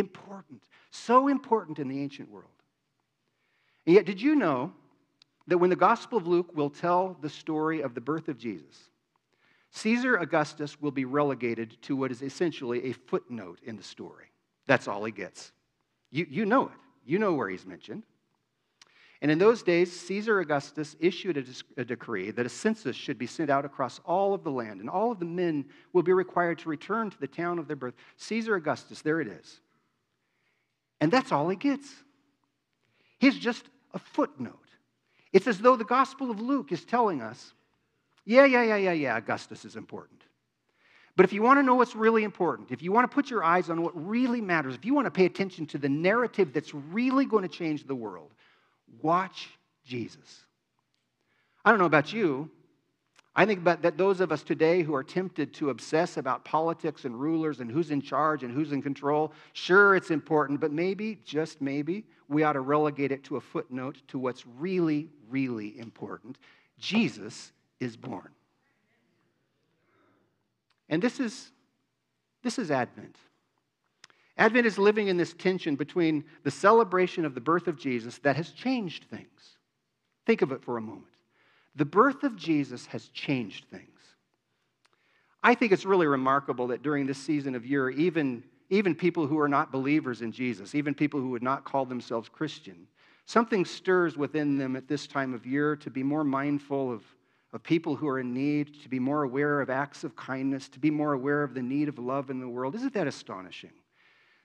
important, 0.00 0.64
so 0.90 1.28
important 1.28 1.78
in 1.78 1.87
the 1.87 2.02
ancient 2.02 2.28
world. 2.28 2.50
And 3.87 3.95
yet, 3.95 4.04
did 4.04 4.21
you 4.21 4.35
know 4.35 4.73
that 5.47 5.59
when 5.59 5.71
the 5.71 5.76
Gospel 5.76 6.19
of 6.19 6.26
Luke 6.26 6.50
will 6.54 6.71
tell 6.71 7.16
the 7.21 7.30
story 7.30 7.83
of 7.83 7.95
the 7.95 8.00
birth 8.00 8.28
of 8.28 8.37
Jesus, 8.38 8.90
Caesar 9.71 10.16
Augustus 10.16 10.80
will 10.80 10.90
be 10.90 11.04
relegated 11.04 11.76
to 11.83 11.95
what 11.95 12.11
is 12.11 12.23
essentially 12.23 12.87
a 12.87 12.92
footnote 12.92 13.61
in 13.62 13.76
the 13.76 13.83
story? 13.83 14.26
That's 14.66 14.88
all 14.88 15.04
he 15.04 15.12
gets. 15.12 15.52
You, 16.11 16.26
you 16.28 16.45
know 16.45 16.66
it, 16.66 16.75
you 17.04 17.19
know 17.19 17.33
where 17.35 17.49
he's 17.49 17.66
mentioned. 17.66 18.02
And 19.23 19.30
in 19.30 19.38
those 19.38 19.62
days, 19.62 19.92
Caesar 20.00 20.40
Augustus 20.40 20.97
issued 20.99 21.37
a, 21.37 21.80
a, 21.80 21.85
decree 21.85 22.30
that 22.30 22.47
a 22.47 22.49
census 22.49 22.97
should 22.97 23.19
be 23.19 23.26
sent 23.26 23.50
out 23.50 23.66
across 23.66 24.00
all 24.07 24.33
of 24.33 24.45
the 24.45 24.50
land, 24.50 24.80
and 24.80 24.88
all 24.88 25.12
of 25.12 25.19
the 25.19 25.26
men 25.26 25.66
will 25.92 26.02
be 26.02 26.12
required 26.12 26.59
to 26.61 26.71
return 26.71 27.11
to 27.11 27.21
the 27.21 27.26
town 27.26 27.59
of 27.59 27.66
their 27.66 27.76
birth. 27.76 27.95
Caesar 28.16 28.54
Augustus, 28.54 29.02
there 29.02 29.21
it 29.21 29.28
is. 29.28 29.61
And 31.00 31.11
that's 31.11 31.33
all 31.33 31.49
he 31.49 31.57
gets. 31.57 31.88
He's 33.19 33.38
just 33.38 33.64
a 33.95 33.99
footnote. 33.99 34.57
It's 35.33 35.47
as 35.47 35.59
though 35.59 35.76
the 35.76 35.85
Gospel 35.85 36.30
of 36.30 36.40
Luke 36.40 36.73
is 36.73 36.85
telling 36.85 37.23
us, 37.23 37.52
yeah, 38.25 38.45
yeah, 38.45 38.62
yeah, 38.62 38.76
yeah, 38.76 38.92
yeah, 38.92 39.16
Augustus 39.16 39.64
is 39.64 39.76
important. 39.76 40.23
But 41.16 41.25
if 41.25 41.33
you 41.33 41.42
want 41.42 41.59
to 41.59 41.62
know 41.62 41.75
what's 41.75 41.97
really 41.97 42.25
important, 42.25 42.71
if 42.71 42.83
you 42.83 42.92
want 42.92 43.11
to 43.11 43.14
put 43.14 43.30
your 43.30 43.45
eyes 43.45 43.69
on 43.69 43.83
what 43.83 43.92
really 43.95 44.40
matters, 44.40 44.75
if 44.75 44.85
you 44.85 44.95
want 44.95 45.07
to 45.07 45.11
pay 45.11 45.26
attention 45.26 45.66
to 45.66 45.78
the 45.78 45.88
narrative 45.88 46.52
that's 46.52 46.73
really 46.75 47.25
going 47.25 47.42
to 47.42 47.49
change 47.49 47.87
the 47.87 47.95
world, 47.95 48.30
watch 49.02 49.50
Jesus. 49.85 50.45
I 51.64 51.71
don't 51.71 51.78
know 51.78 51.87
about 51.87 52.12
you, 52.12 52.50
I 53.37 53.46
think 53.46 53.60
about 53.60 53.82
that 53.82 53.96
those 53.96 54.20
of 54.20 54.32
us 54.32 54.42
today 54.42 54.82
who 54.82 54.94
are 54.94 55.04
tempted 55.04 55.54
to 55.54 55.70
obsess 55.70 56.16
about 56.16 56.44
politics 56.44 57.04
and 57.04 57.18
rulers 57.18 57.60
and 57.60 57.70
who's 57.70 57.92
in 57.92 58.02
charge 58.02 58.42
and 58.42 58.52
who's 58.52 58.72
in 58.72 58.82
control, 58.82 59.32
sure, 59.52 59.94
it's 59.94 60.10
important, 60.10 60.60
but 60.60 60.72
maybe, 60.72 61.18
just 61.25 61.60
maybe, 61.60 62.04
we 62.28 62.42
ought 62.42 62.54
to 62.54 62.60
relegate 62.60 63.12
it 63.12 63.22
to 63.25 63.37
a 63.37 63.40
footnote 63.40 64.02
to 64.08 64.18
what's 64.18 64.44
really, 64.58 65.08
really 65.28 65.78
important. 65.78 66.38
Jesus 66.78 67.52
is 67.78 67.96
born. 67.96 68.30
And 70.88 71.00
this 71.00 71.20
is, 71.20 71.52
this 72.42 72.58
is 72.58 72.70
Advent. 72.70 73.16
Advent 74.37 74.66
is 74.66 74.78
living 74.78 75.08
in 75.08 75.16
this 75.16 75.34
tension 75.34 75.76
between 75.76 76.25
the 76.42 76.50
celebration 76.50 77.25
of 77.25 77.34
the 77.34 77.40
birth 77.40 77.68
of 77.68 77.78
Jesus 77.78 78.18
that 78.18 78.37
has 78.37 78.50
changed 78.50 79.04
things. 79.04 79.56
Think 80.26 80.42
of 80.42 80.50
it 80.50 80.64
for 80.64 80.76
a 80.76 80.80
moment. 80.80 81.04
The 81.77 81.85
birth 81.85 82.25
of 82.25 82.37
Jesus 82.37 82.87
has 82.87 83.09
changed 83.09 83.67
things. 83.71 83.87
I 85.43 85.55
think 85.55 85.73
it's 85.73 85.87
really 85.87 86.07
remarkable 86.07 86.69
that 86.69 86.83
during 86.83 87.07
this 87.07 87.19
season 87.19 87.55
of 87.55 87.65
year, 87.65 87.89
even, 87.91 88.43
even 88.69 88.95
people 88.95 89.27
who 89.27 89.39
are 89.39 89.49
not 89.49 89.73
believers 89.73 90.21
in 90.21 90.33
Jesus, 90.33 90.75
even 90.75 90.95
people 90.95 91.21
who 91.21 91.31
would 91.31 91.43
not 91.43 91.65
call 91.65 91.87
themselves 91.87 92.29
Christian, 92.29 92.87
something 93.25 93.65
stirs 93.65 94.17
within 94.17 94.59
them 94.59 94.77
at 94.77 94.89
this 94.89 95.07
time 95.07 95.33
of 95.33 95.47
year 95.47 95.77
to 95.77 95.91
be 95.91 96.03
more 96.03 96.25
mindful 96.25 96.93
of, 96.93 97.03
of 97.53 97.62
people 97.62 97.97
who 97.97 98.09
are 98.09 98.21
in 98.21 98.35
need, 98.35 98.83
to 98.83 98.89
be 98.89 98.99
more 98.99 99.23
aware 99.23 99.61
of 99.61 99.71
acts 99.71 100.05
of 100.05 100.15
kindness, 100.15 100.69
to 100.69 100.79
be 100.79 100.91
more 100.91 101.15
aware 101.15 101.43
of 101.43 101.55
the 101.55 101.62
need 101.62 101.89
of 101.89 101.99
love 101.99 102.29
in 102.29 102.41
the 102.41 102.49
world. 102.49 102.75
Isn't 102.75 102.95
that 102.95 103.07
astonishing? 103.07 103.73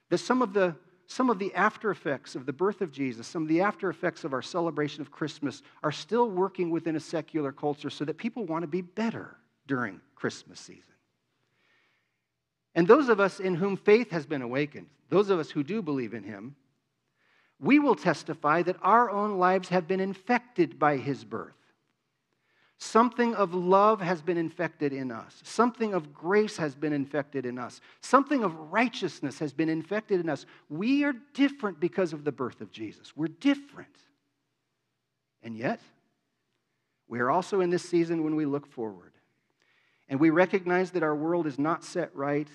That 0.08 0.18
some 0.18 0.40
of 0.40 0.54
the 0.54 0.76
some 1.06 1.30
of 1.30 1.38
the 1.38 1.54
after 1.54 1.90
effects 1.90 2.34
of 2.34 2.46
the 2.46 2.52
birth 2.52 2.80
of 2.80 2.90
Jesus, 2.90 3.26
some 3.26 3.42
of 3.42 3.48
the 3.48 3.60
after 3.60 3.88
effects 3.88 4.24
of 4.24 4.32
our 4.32 4.42
celebration 4.42 5.00
of 5.00 5.10
Christmas 5.10 5.62
are 5.82 5.92
still 5.92 6.28
working 6.28 6.70
within 6.70 6.96
a 6.96 7.00
secular 7.00 7.52
culture 7.52 7.90
so 7.90 8.04
that 8.04 8.18
people 8.18 8.44
want 8.44 8.62
to 8.62 8.68
be 8.68 8.80
better 8.80 9.36
during 9.66 10.00
Christmas 10.16 10.58
season. 10.58 10.82
And 12.74 12.86
those 12.86 13.08
of 13.08 13.20
us 13.20 13.40
in 13.40 13.54
whom 13.54 13.76
faith 13.76 14.10
has 14.10 14.26
been 14.26 14.42
awakened, 14.42 14.88
those 15.08 15.30
of 15.30 15.38
us 15.38 15.50
who 15.50 15.62
do 15.62 15.80
believe 15.80 16.12
in 16.12 16.24
Him, 16.24 16.56
we 17.58 17.78
will 17.78 17.94
testify 17.94 18.62
that 18.62 18.76
our 18.82 19.10
own 19.10 19.38
lives 19.38 19.68
have 19.68 19.88
been 19.88 20.00
infected 20.00 20.78
by 20.78 20.96
His 20.96 21.24
birth. 21.24 21.54
Something 22.78 23.34
of 23.34 23.54
love 23.54 24.02
has 24.02 24.20
been 24.20 24.36
infected 24.36 24.92
in 24.92 25.10
us. 25.10 25.40
Something 25.42 25.94
of 25.94 26.12
grace 26.12 26.58
has 26.58 26.74
been 26.74 26.92
infected 26.92 27.46
in 27.46 27.58
us. 27.58 27.80
Something 28.02 28.44
of 28.44 28.54
righteousness 28.70 29.38
has 29.38 29.52
been 29.52 29.70
infected 29.70 30.20
in 30.20 30.28
us. 30.28 30.44
We 30.68 31.04
are 31.04 31.14
different 31.32 31.80
because 31.80 32.12
of 32.12 32.24
the 32.24 32.32
birth 32.32 32.60
of 32.60 32.70
Jesus. 32.70 33.16
We're 33.16 33.28
different. 33.28 33.96
And 35.42 35.56
yet, 35.56 35.80
we 37.08 37.20
are 37.20 37.30
also 37.30 37.60
in 37.60 37.70
this 37.70 37.88
season 37.88 38.24
when 38.24 38.36
we 38.36 38.44
look 38.44 38.66
forward 38.66 39.12
and 40.08 40.20
we 40.20 40.30
recognize 40.30 40.90
that 40.92 41.02
our 41.02 41.14
world 41.14 41.46
is 41.46 41.58
not 41.58 41.82
set 41.82 42.14
right, 42.14 42.48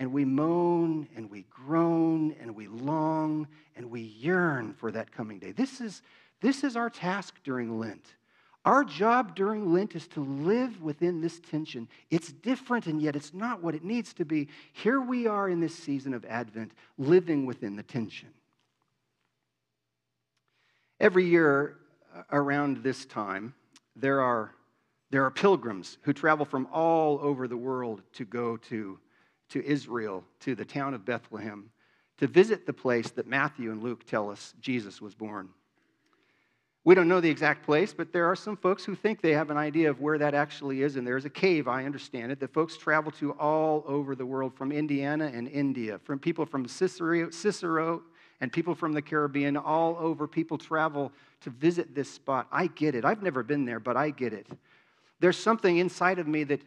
and 0.00 0.12
we 0.12 0.24
moan 0.24 1.08
and 1.14 1.30
we 1.30 1.44
groan 1.50 2.34
and 2.40 2.54
we 2.54 2.66
long 2.68 3.46
and 3.76 3.90
we 3.90 4.00
yearn 4.00 4.72
for 4.74 4.90
that 4.92 5.12
coming 5.12 5.38
day. 5.38 5.52
This 5.52 5.80
is, 5.80 6.02
this 6.40 6.64
is 6.64 6.76
our 6.76 6.90
task 6.90 7.36
during 7.44 7.78
Lent 7.78 8.14
our 8.64 8.84
job 8.84 9.34
during 9.34 9.72
Lent 9.72 9.94
is 9.94 10.06
to 10.08 10.20
live 10.20 10.82
within 10.82 11.20
this 11.20 11.40
tension. 11.40 11.88
It's 12.10 12.32
different, 12.32 12.86
and 12.86 13.00
yet 13.00 13.16
it's 13.16 13.32
not 13.32 13.62
what 13.62 13.74
it 13.74 13.84
needs 13.84 14.12
to 14.14 14.24
be. 14.24 14.48
Here 14.72 15.00
we 15.00 15.26
are 15.26 15.48
in 15.48 15.60
this 15.60 15.74
season 15.74 16.12
of 16.12 16.24
Advent, 16.24 16.72
living 16.98 17.46
within 17.46 17.76
the 17.76 17.82
tension. 17.82 18.28
Every 21.00 21.24
year 21.24 21.76
uh, 22.14 22.22
around 22.32 22.82
this 22.82 23.06
time, 23.06 23.54
there 23.94 24.20
are, 24.20 24.52
there 25.10 25.24
are 25.24 25.30
pilgrims 25.30 25.98
who 26.02 26.12
travel 26.12 26.44
from 26.44 26.66
all 26.72 27.20
over 27.22 27.46
the 27.46 27.56
world 27.56 28.02
to 28.14 28.24
go 28.24 28.56
to, 28.56 28.98
to 29.50 29.64
Israel, 29.64 30.24
to 30.40 30.54
the 30.54 30.64
town 30.64 30.94
of 30.94 31.04
Bethlehem, 31.04 31.70
to 32.18 32.26
visit 32.26 32.66
the 32.66 32.72
place 32.72 33.10
that 33.12 33.28
Matthew 33.28 33.70
and 33.70 33.82
Luke 33.82 34.04
tell 34.04 34.30
us 34.30 34.54
Jesus 34.60 35.00
was 35.00 35.14
born. 35.14 35.48
We 36.88 36.94
don't 36.94 37.06
know 37.06 37.20
the 37.20 37.28
exact 37.28 37.66
place, 37.66 37.92
but 37.92 38.14
there 38.14 38.24
are 38.24 38.34
some 38.34 38.56
folks 38.56 38.82
who 38.82 38.94
think 38.94 39.20
they 39.20 39.34
have 39.34 39.50
an 39.50 39.58
idea 39.58 39.90
of 39.90 40.00
where 40.00 40.16
that 40.16 40.32
actually 40.32 40.80
is. 40.80 40.96
And 40.96 41.06
there's 41.06 41.26
a 41.26 41.28
cave, 41.28 41.68
I 41.68 41.84
understand 41.84 42.32
it, 42.32 42.40
that 42.40 42.54
folks 42.54 42.78
travel 42.78 43.12
to 43.12 43.32
all 43.32 43.84
over 43.86 44.14
the 44.14 44.24
world, 44.24 44.54
from 44.54 44.72
Indiana 44.72 45.30
and 45.34 45.48
India, 45.48 46.00
from 46.02 46.18
people 46.18 46.46
from 46.46 46.66
Cicero, 46.66 47.28
Cicero 47.28 48.00
and 48.40 48.50
people 48.50 48.74
from 48.74 48.94
the 48.94 49.02
Caribbean, 49.02 49.58
all 49.58 49.98
over. 50.00 50.26
People 50.26 50.56
travel 50.56 51.12
to 51.42 51.50
visit 51.50 51.94
this 51.94 52.10
spot. 52.10 52.46
I 52.50 52.68
get 52.68 52.94
it. 52.94 53.04
I've 53.04 53.22
never 53.22 53.42
been 53.42 53.66
there, 53.66 53.80
but 53.80 53.98
I 53.98 54.08
get 54.08 54.32
it. 54.32 54.46
There's 55.20 55.36
something 55.36 55.76
inside 55.76 56.18
of 56.18 56.26
me 56.26 56.44
that, 56.44 56.62
that 56.62 56.64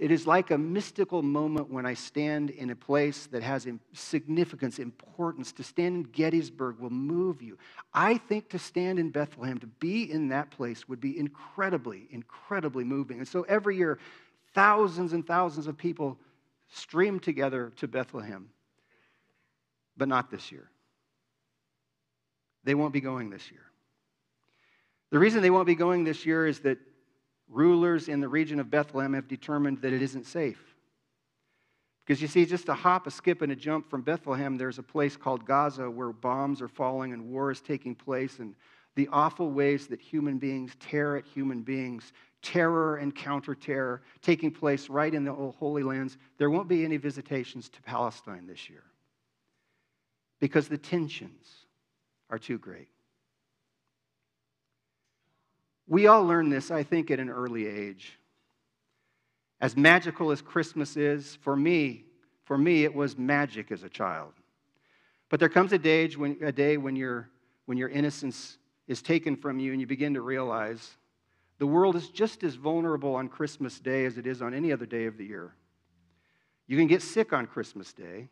it 0.00 0.10
is 0.10 0.26
like 0.26 0.50
a 0.50 0.56
mystical 0.56 1.22
moment 1.22 1.70
when 1.70 1.84
I 1.84 1.92
stand 1.92 2.48
in 2.48 2.70
a 2.70 2.74
place 2.74 3.26
that 3.32 3.42
has 3.42 3.68
significance, 3.92 4.78
importance. 4.78 5.52
To 5.52 5.62
stand 5.62 5.94
in 5.94 6.02
Gettysburg 6.04 6.78
will 6.78 6.88
move 6.88 7.42
you. 7.42 7.58
I 7.92 8.16
think 8.16 8.48
to 8.48 8.58
stand 8.58 8.98
in 8.98 9.10
Bethlehem, 9.10 9.58
to 9.58 9.66
be 9.66 10.10
in 10.10 10.28
that 10.28 10.50
place, 10.52 10.88
would 10.88 11.02
be 11.02 11.18
incredibly, 11.18 12.08
incredibly 12.10 12.82
moving. 12.82 13.18
And 13.18 13.28
so 13.28 13.42
every 13.42 13.76
year, 13.76 13.98
thousands 14.54 15.12
and 15.12 15.26
thousands 15.26 15.66
of 15.66 15.76
people 15.76 16.16
stream 16.70 17.20
together 17.20 17.70
to 17.76 17.86
Bethlehem, 17.86 18.48
but 19.98 20.08
not 20.08 20.30
this 20.30 20.50
year. 20.50 20.70
They 22.64 22.74
won't 22.74 22.94
be 22.94 23.02
going 23.02 23.28
this 23.28 23.50
year. 23.50 23.66
The 25.10 25.18
reason 25.18 25.42
they 25.42 25.50
won't 25.50 25.66
be 25.66 25.74
going 25.74 26.04
this 26.04 26.24
year 26.24 26.46
is 26.46 26.60
that 26.60 26.78
rulers 27.50 28.08
in 28.08 28.20
the 28.20 28.28
region 28.28 28.60
of 28.60 28.70
Bethlehem 28.70 29.14
have 29.14 29.28
determined 29.28 29.82
that 29.82 29.92
it 29.92 30.02
isn't 30.02 30.26
safe. 30.26 30.62
Because 32.06 32.22
you 32.22 32.28
see, 32.28 32.46
just 32.46 32.68
a 32.68 32.74
hop, 32.74 33.06
a 33.06 33.10
skip, 33.10 33.42
and 33.42 33.52
a 33.52 33.56
jump 33.56 33.88
from 33.88 34.02
Bethlehem, 34.02 34.56
there's 34.56 34.78
a 34.78 34.82
place 34.82 35.16
called 35.16 35.44
Gaza 35.44 35.90
where 35.90 36.12
bombs 36.12 36.62
are 36.62 36.68
falling 36.68 37.12
and 37.12 37.30
war 37.30 37.50
is 37.50 37.60
taking 37.60 37.94
place, 37.94 38.38
and 38.38 38.54
the 38.96 39.08
awful 39.12 39.50
ways 39.50 39.86
that 39.88 40.00
human 40.00 40.38
beings 40.38 40.72
tear 40.80 41.16
at 41.16 41.24
human 41.24 41.62
beings, 41.62 42.12
terror 42.42 42.96
and 42.96 43.14
counter 43.14 43.54
terror 43.54 44.02
taking 44.22 44.50
place 44.50 44.88
right 44.88 45.14
in 45.14 45.24
the 45.24 45.32
Holy 45.32 45.82
Lands. 45.82 46.16
There 46.38 46.50
won't 46.50 46.68
be 46.68 46.84
any 46.84 46.96
visitations 46.96 47.68
to 47.68 47.82
Palestine 47.82 48.46
this 48.46 48.68
year 48.68 48.82
because 50.40 50.68
the 50.68 50.78
tensions 50.78 51.66
are 52.30 52.38
too 52.38 52.58
great. 52.58 52.88
We 55.90 56.06
all 56.06 56.24
learn 56.24 56.50
this, 56.50 56.70
I 56.70 56.84
think, 56.84 57.10
at 57.10 57.18
an 57.18 57.28
early 57.28 57.66
age. 57.66 58.16
As 59.60 59.76
magical 59.76 60.30
as 60.30 60.40
Christmas 60.40 60.96
is, 60.96 61.36
for 61.42 61.56
me, 61.56 62.04
for 62.44 62.56
me, 62.56 62.84
it 62.84 62.94
was 62.94 63.18
magic 63.18 63.72
as 63.72 63.82
a 63.82 63.88
child. 63.88 64.32
But 65.30 65.40
there 65.40 65.48
comes 65.48 65.72
a 65.72 65.78
day 65.78 66.06
when, 66.10 66.38
a 66.42 66.52
day 66.52 66.76
when, 66.76 66.94
your, 66.94 67.28
when 67.66 67.76
your 67.76 67.88
innocence 67.88 68.56
is 68.86 69.02
taken 69.02 69.34
from 69.34 69.58
you 69.58 69.72
and 69.72 69.80
you 69.80 69.86
begin 69.88 70.14
to 70.14 70.20
realize 70.20 70.96
the 71.58 71.66
world 71.66 71.96
is 71.96 72.08
just 72.08 72.44
as 72.44 72.54
vulnerable 72.54 73.16
on 73.16 73.28
Christmas 73.28 73.80
Day 73.80 74.04
as 74.04 74.16
it 74.16 74.28
is 74.28 74.40
on 74.40 74.54
any 74.54 74.70
other 74.70 74.86
day 74.86 75.06
of 75.06 75.18
the 75.18 75.26
year. 75.26 75.52
You 76.68 76.76
can 76.76 76.86
get 76.86 77.02
sick 77.02 77.32
on 77.32 77.46
Christmas 77.46 77.92
Day. 77.92 78.28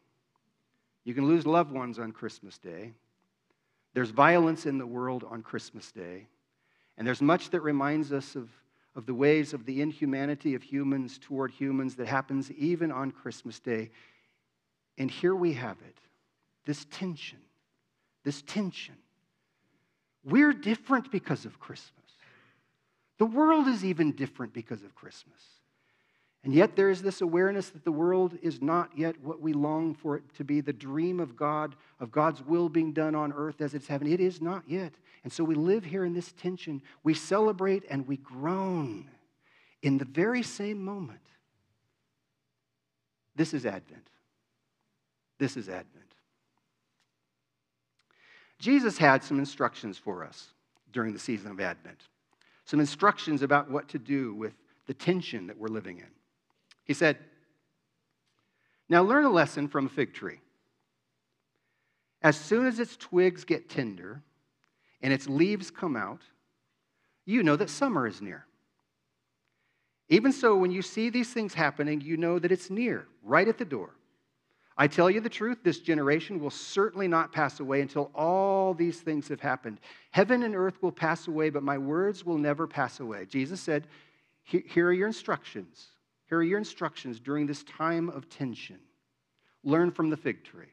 You 1.02 1.12
can 1.12 1.26
lose 1.26 1.44
loved 1.44 1.72
ones 1.72 1.98
on 1.98 2.12
Christmas 2.12 2.56
Day. 2.56 2.92
There's 3.94 4.10
violence 4.10 4.64
in 4.64 4.78
the 4.78 4.86
world 4.86 5.24
on 5.28 5.42
Christmas 5.42 5.90
Day. 5.90 6.28
And 6.98 7.06
there's 7.06 7.22
much 7.22 7.50
that 7.50 7.60
reminds 7.60 8.12
us 8.12 8.34
of, 8.34 8.50
of 8.96 9.06
the 9.06 9.14
ways 9.14 9.54
of 9.54 9.64
the 9.64 9.80
inhumanity 9.80 10.54
of 10.56 10.62
humans 10.62 11.16
toward 11.22 11.52
humans 11.52 11.94
that 11.94 12.08
happens 12.08 12.50
even 12.52 12.90
on 12.90 13.12
Christmas 13.12 13.60
Day. 13.60 13.90
And 14.98 15.08
here 15.08 15.34
we 15.34 15.54
have 15.54 15.78
it 15.86 15.96
this 16.66 16.84
tension, 16.90 17.38
this 18.24 18.42
tension. 18.42 18.96
We're 20.22 20.52
different 20.52 21.10
because 21.10 21.46
of 21.46 21.58
Christmas. 21.58 21.94
The 23.16 23.24
world 23.24 23.68
is 23.68 23.86
even 23.86 24.12
different 24.12 24.52
because 24.52 24.82
of 24.82 24.94
Christmas. 24.94 25.40
And 26.44 26.54
yet, 26.54 26.76
there 26.76 26.88
is 26.88 27.02
this 27.02 27.20
awareness 27.20 27.70
that 27.70 27.84
the 27.84 27.92
world 27.92 28.38
is 28.42 28.62
not 28.62 28.96
yet 28.96 29.20
what 29.20 29.40
we 29.40 29.52
long 29.52 29.94
for 29.94 30.16
it 30.16 30.22
to 30.36 30.44
be 30.44 30.60
the 30.60 30.72
dream 30.72 31.18
of 31.18 31.36
God, 31.36 31.74
of 31.98 32.12
God's 32.12 32.42
will 32.42 32.68
being 32.68 32.92
done 32.92 33.14
on 33.14 33.32
earth 33.32 33.60
as 33.60 33.74
it's 33.74 33.88
heaven. 33.88 34.06
It 34.06 34.20
is 34.20 34.40
not 34.40 34.62
yet. 34.66 34.92
And 35.24 35.32
so 35.32 35.42
we 35.42 35.56
live 35.56 35.84
here 35.84 36.04
in 36.04 36.14
this 36.14 36.32
tension. 36.32 36.80
We 37.02 37.14
celebrate 37.14 37.84
and 37.90 38.06
we 38.06 38.18
groan 38.18 39.10
in 39.82 39.98
the 39.98 40.04
very 40.04 40.42
same 40.42 40.82
moment. 40.82 41.20
This 43.34 43.52
is 43.52 43.66
Advent. 43.66 44.08
This 45.38 45.56
is 45.56 45.68
Advent. 45.68 46.14
Jesus 48.58 48.98
had 48.98 49.22
some 49.22 49.38
instructions 49.38 49.98
for 49.98 50.24
us 50.24 50.48
during 50.92 51.12
the 51.12 51.18
season 51.18 51.50
of 51.50 51.60
Advent, 51.60 52.00
some 52.64 52.80
instructions 52.80 53.42
about 53.42 53.70
what 53.70 53.88
to 53.88 53.98
do 53.98 54.34
with 54.34 54.54
the 54.86 54.94
tension 54.94 55.46
that 55.46 55.58
we're 55.58 55.68
living 55.68 55.98
in. 55.98 56.06
He 56.88 56.94
said, 56.94 57.18
Now 58.88 59.02
learn 59.02 59.24
a 59.24 59.30
lesson 59.30 59.68
from 59.68 59.86
a 59.86 59.90
fig 59.90 60.14
tree. 60.14 60.40
As 62.22 62.36
soon 62.36 62.66
as 62.66 62.80
its 62.80 62.96
twigs 62.96 63.44
get 63.44 63.68
tender 63.68 64.22
and 65.02 65.12
its 65.12 65.28
leaves 65.28 65.70
come 65.70 65.94
out, 65.94 66.22
you 67.26 67.42
know 67.42 67.54
that 67.54 67.70
summer 67.70 68.06
is 68.06 68.20
near. 68.20 68.46
Even 70.08 70.32
so, 70.32 70.56
when 70.56 70.70
you 70.70 70.80
see 70.80 71.10
these 71.10 71.32
things 71.32 71.52
happening, 71.52 72.00
you 72.00 72.16
know 72.16 72.38
that 72.38 72.50
it's 72.50 72.70
near, 72.70 73.06
right 73.22 73.46
at 73.46 73.58
the 73.58 73.64
door. 73.66 73.90
I 74.78 74.86
tell 74.86 75.10
you 75.10 75.20
the 75.20 75.28
truth, 75.28 75.58
this 75.62 75.80
generation 75.80 76.40
will 76.40 76.50
certainly 76.50 77.06
not 77.06 77.32
pass 77.32 77.60
away 77.60 77.82
until 77.82 78.10
all 78.14 78.72
these 78.72 79.00
things 79.00 79.28
have 79.28 79.40
happened. 79.40 79.80
Heaven 80.12 80.42
and 80.44 80.56
earth 80.56 80.80
will 80.80 80.92
pass 80.92 81.28
away, 81.28 81.50
but 81.50 81.62
my 81.62 81.76
words 81.76 82.24
will 82.24 82.38
never 82.38 82.66
pass 82.66 83.00
away. 83.00 83.26
Jesus 83.26 83.60
said, 83.60 83.86
Here 84.44 84.86
are 84.86 84.92
your 84.92 85.08
instructions. 85.08 85.88
Here 86.28 86.38
are 86.38 86.42
your 86.42 86.58
instructions 86.58 87.20
during 87.20 87.46
this 87.46 87.64
time 87.64 88.08
of 88.10 88.28
tension. 88.28 88.78
Learn 89.64 89.90
from 89.90 90.10
the 90.10 90.16
fig 90.16 90.44
tree. 90.44 90.72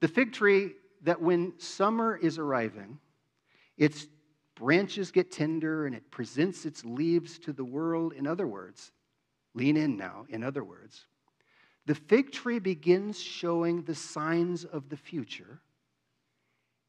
The 0.00 0.08
fig 0.08 0.32
tree 0.32 0.72
that 1.02 1.20
when 1.20 1.58
summer 1.58 2.16
is 2.16 2.38
arriving, 2.38 2.98
its 3.76 4.06
branches 4.54 5.10
get 5.10 5.32
tender 5.32 5.86
and 5.86 5.94
it 5.94 6.10
presents 6.10 6.64
its 6.64 6.84
leaves 6.84 7.38
to 7.40 7.52
the 7.52 7.64
world. 7.64 8.12
In 8.12 8.26
other 8.26 8.46
words, 8.46 8.92
lean 9.54 9.76
in 9.76 9.96
now, 9.96 10.26
in 10.28 10.44
other 10.44 10.64
words, 10.64 11.06
the 11.86 11.94
fig 11.94 12.32
tree 12.32 12.58
begins 12.58 13.20
showing 13.20 13.82
the 13.82 13.94
signs 13.94 14.64
of 14.64 14.88
the 14.88 14.96
future 14.96 15.60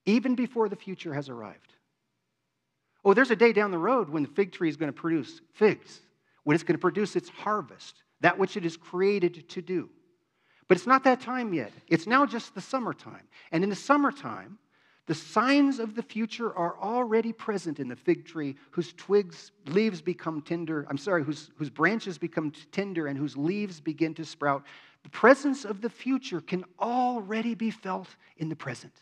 even 0.05 0.35
before 0.35 0.69
the 0.69 0.75
future 0.75 1.13
has 1.13 1.29
arrived. 1.29 1.73
Oh, 3.03 3.13
there's 3.13 3.31
a 3.31 3.35
day 3.35 3.53
down 3.53 3.71
the 3.71 3.77
road 3.77 4.09
when 4.09 4.23
the 4.23 4.29
fig 4.29 4.51
tree 4.51 4.69
is 4.69 4.77
going 4.77 4.91
to 4.91 4.99
produce 4.99 5.41
figs, 5.53 6.01
when 6.45 6.55
it's 6.55 6.63
going 6.63 6.77
to 6.77 6.81
produce 6.81 7.17
its 7.17 7.27
harvest, 7.27 8.03
that 8.21 8.37
which 8.37 8.55
it 8.55 8.65
is 8.65 8.77
created 8.77 9.49
to 9.49 9.61
do. 9.61 9.89
But 10.67 10.77
it's 10.77 10.87
not 10.87 11.03
that 11.03 11.19
time 11.19 11.53
yet. 11.53 11.73
It's 11.87 12.07
now 12.07 12.25
just 12.25 12.55
the 12.55 12.61
summertime. 12.61 13.27
And 13.51 13.63
in 13.63 13.69
the 13.69 13.75
summertime, 13.75 14.57
the 15.07 15.13
signs 15.13 15.79
of 15.79 15.93
the 15.93 16.01
future 16.01 16.55
are 16.55 16.79
already 16.79 17.31
present 17.31 17.79
in 17.79 17.87
the 17.87 17.95
fig 17.95 18.25
tree, 18.25 18.55
whose 18.71 18.93
twigs, 18.93 19.51
leaves 19.67 20.01
become 20.01 20.41
tender. 20.41 20.87
I'm 20.89 20.97
sorry, 20.97 21.23
whose, 21.23 21.51
whose 21.57 21.69
branches 21.69 22.17
become 22.17 22.51
tender 22.71 23.07
and 23.07 23.17
whose 23.17 23.37
leaves 23.37 23.79
begin 23.79 24.13
to 24.15 24.25
sprout. 24.25 24.63
The 25.03 25.09
presence 25.09 25.65
of 25.65 25.81
the 25.81 25.89
future 25.89 26.41
can 26.41 26.63
already 26.79 27.53
be 27.53 27.69
felt 27.69 28.15
in 28.37 28.49
the 28.49 28.55
present. 28.55 28.93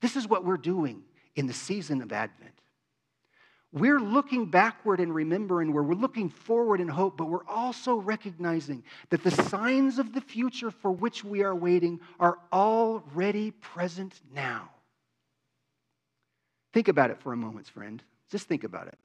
This 0.00 0.16
is 0.16 0.26
what 0.26 0.44
we're 0.44 0.56
doing 0.56 1.02
in 1.34 1.46
the 1.46 1.52
season 1.52 2.00
of 2.00 2.12
Advent. 2.12 2.54
We're 3.70 4.00
looking 4.00 4.46
backward 4.46 4.98
and 4.98 5.14
remembering 5.14 5.74
where 5.74 5.82
we're 5.82 5.94
looking 5.94 6.30
forward 6.30 6.80
in 6.80 6.88
hope, 6.88 7.18
but 7.18 7.28
we're 7.28 7.46
also 7.46 7.96
recognizing 7.96 8.82
that 9.10 9.22
the 9.22 9.30
signs 9.30 9.98
of 9.98 10.14
the 10.14 10.22
future 10.22 10.70
for 10.70 10.90
which 10.90 11.22
we 11.22 11.42
are 11.42 11.54
waiting 11.54 12.00
are 12.18 12.38
already 12.50 13.50
present 13.50 14.20
now. 14.32 14.70
Think 16.72 16.88
about 16.88 17.10
it 17.10 17.20
for 17.20 17.34
a 17.34 17.36
moment, 17.36 17.68
friend. 17.68 18.02
Just 18.30 18.48
think 18.48 18.64
about 18.64 18.88
it. 18.88 18.98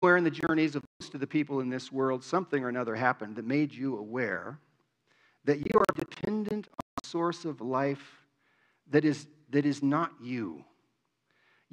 Where 0.00 0.18
in 0.18 0.24
the 0.24 0.30
journeys 0.30 0.74
of 0.74 0.82
most 1.00 1.14
of 1.14 1.20
the 1.20 1.26
people 1.26 1.60
in 1.60 1.70
this 1.70 1.90
world, 1.90 2.22
something 2.22 2.62
or 2.62 2.68
another 2.68 2.94
happened 2.94 3.36
that 3.36 3.46
made 3.46 3.72
you 3.72 3.96
aware 3.96 4.58
that 5.46 5.60
you 5.60 5.70
are 5.76 5.94
dependent 5.96 6.68
on 6.68 7.02
a 7.02 7.06
source 7.06 7.46
of 7.46 7.62
life 7.62 8.26
that 8.90 9.06
is, 9.06 9.26
that 9.48 9.64
is 9.64 9.82
not 9.82 10.12
you 10.22 10.62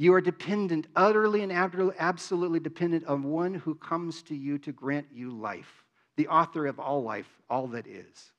you 0.02 0.16
are 0.16 0.22
dependent, 0.22 0.88
utterly 0.96 1.44
and 1.44 1.52
absolutely 1.52 2.60
dependent 2.60 3.06
on 3.06 3.22
one 3.22 3.54
who 3.54 3.76
comes 3.76 4.24
to 4.24 4.36
you 4.36 4.58
to 4.58 4.72
grant 4.72 5.06
you 5.14 5.30
life, 5.30 5.84
the 6.18 6.28
author 6.28 6.66
of 6.66 6.80
all 6.80 7.04
life, 7.04 7.28
all 7.52 7.68
that 7.68 7.86
is. 7.86 8.32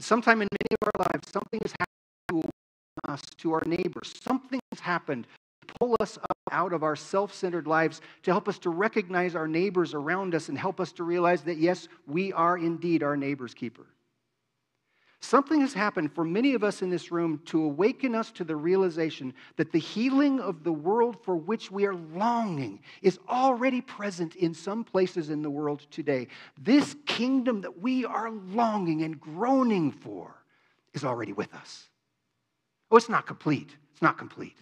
Sometime 0.00 0.42
in 0.42 0.48
many 0.50 0.76
of 0.82 0.88
our 0.88 1.06
lives, 1.06 1.30
something 1.30 1.60
has 1.62 1.72
happened 1.78 2.42
to 2.42 3.10
us, 3.12 3.20
to 3.36 3.52
our 3.52 3.62
neighbors. 3.64 4.12
Something 4.24 4.58
has 4.72 4.80
happened 4.80 5.28
to 5.68 5.74
pull 5.78 5.96
us 6.00 6.18
up 6.18 6.36
out 6.50 6.72
of 6.72 6.82
our 6.82 6.96
self 6.96 7.32
centered 7.32 7.68
lives 7.68 8.00
to 8.24 8.32
help 8.32 8.48
us 8.48 8.58
to 8.58 8.70
recognize 8.70 9.36
our 9.36 9.46
neighbors 9.46 9.94
around 9.94 10.34
us 10.34 10.48
and 10.48 10.58
help 10.58 10.80
us 10.80 10.90
to 10.94 11.04
realize 11.04 11.42
that, 11.42 11.58
yes, 11.58 11.86
we 12.08 12.32
are 12.32 12.58
indeed 12.58 13.04
our 13.04 13.16
neighbor's 13.16 13.54
keeper. 13.54 13.86
Something 15.22 15.60
has 15.60 15.72
happened 15.72 16.12
for 16.12 16.24
many 16.24 16.52
of 16.54 16.64
us 16.64 16.82
in 16.82 16.90
this 16.90 17.12
room 17.12 17.40
to 17.46 17.62
awaken 17.62 18.12
us 18.12 18.32
to 18.32 18.44
the 18.44 18.56
realization 18.56 19.32
that 19.56 19.70
the 19.70 19.78
healing 19.78 20.40
of 20.40 20.64
the 20.64 20.72
world 20.72 21.16
for 21.22 21.36
which 21.36 21.70
we 21.70 21.86
are 21.86 21.94
longing 21.94 22.80
is 23.02 23.20
already 23.28 23.80
present 23.80 24.34
in 24.34 24.52
some 24.52 24.82
places 24.82 25.30
in 25.30 25.40
the 25.40 25.48
world 25.48 25.86
today. 25.92 26.26
This 26.60 26.96
kingdom 27.06 27.60
that 27.60 27.80
we 27.80 28.04
are 28.04 28.30
longing 28.30 29.02
and 29.02 29.18
groaning 29.20 29.92
for 29.92 30.42
is 30.92 31.04
already 31.04 31.32
with 31.32 31.54
us. 31.54 31.88
Oh, 32.90 32.96
it's 32.96 33.08
not 33.08 33.24
complete. 33.24 33.76
It's 33.92 34.02
not 34.02 34.18
complete. 34.18 34.58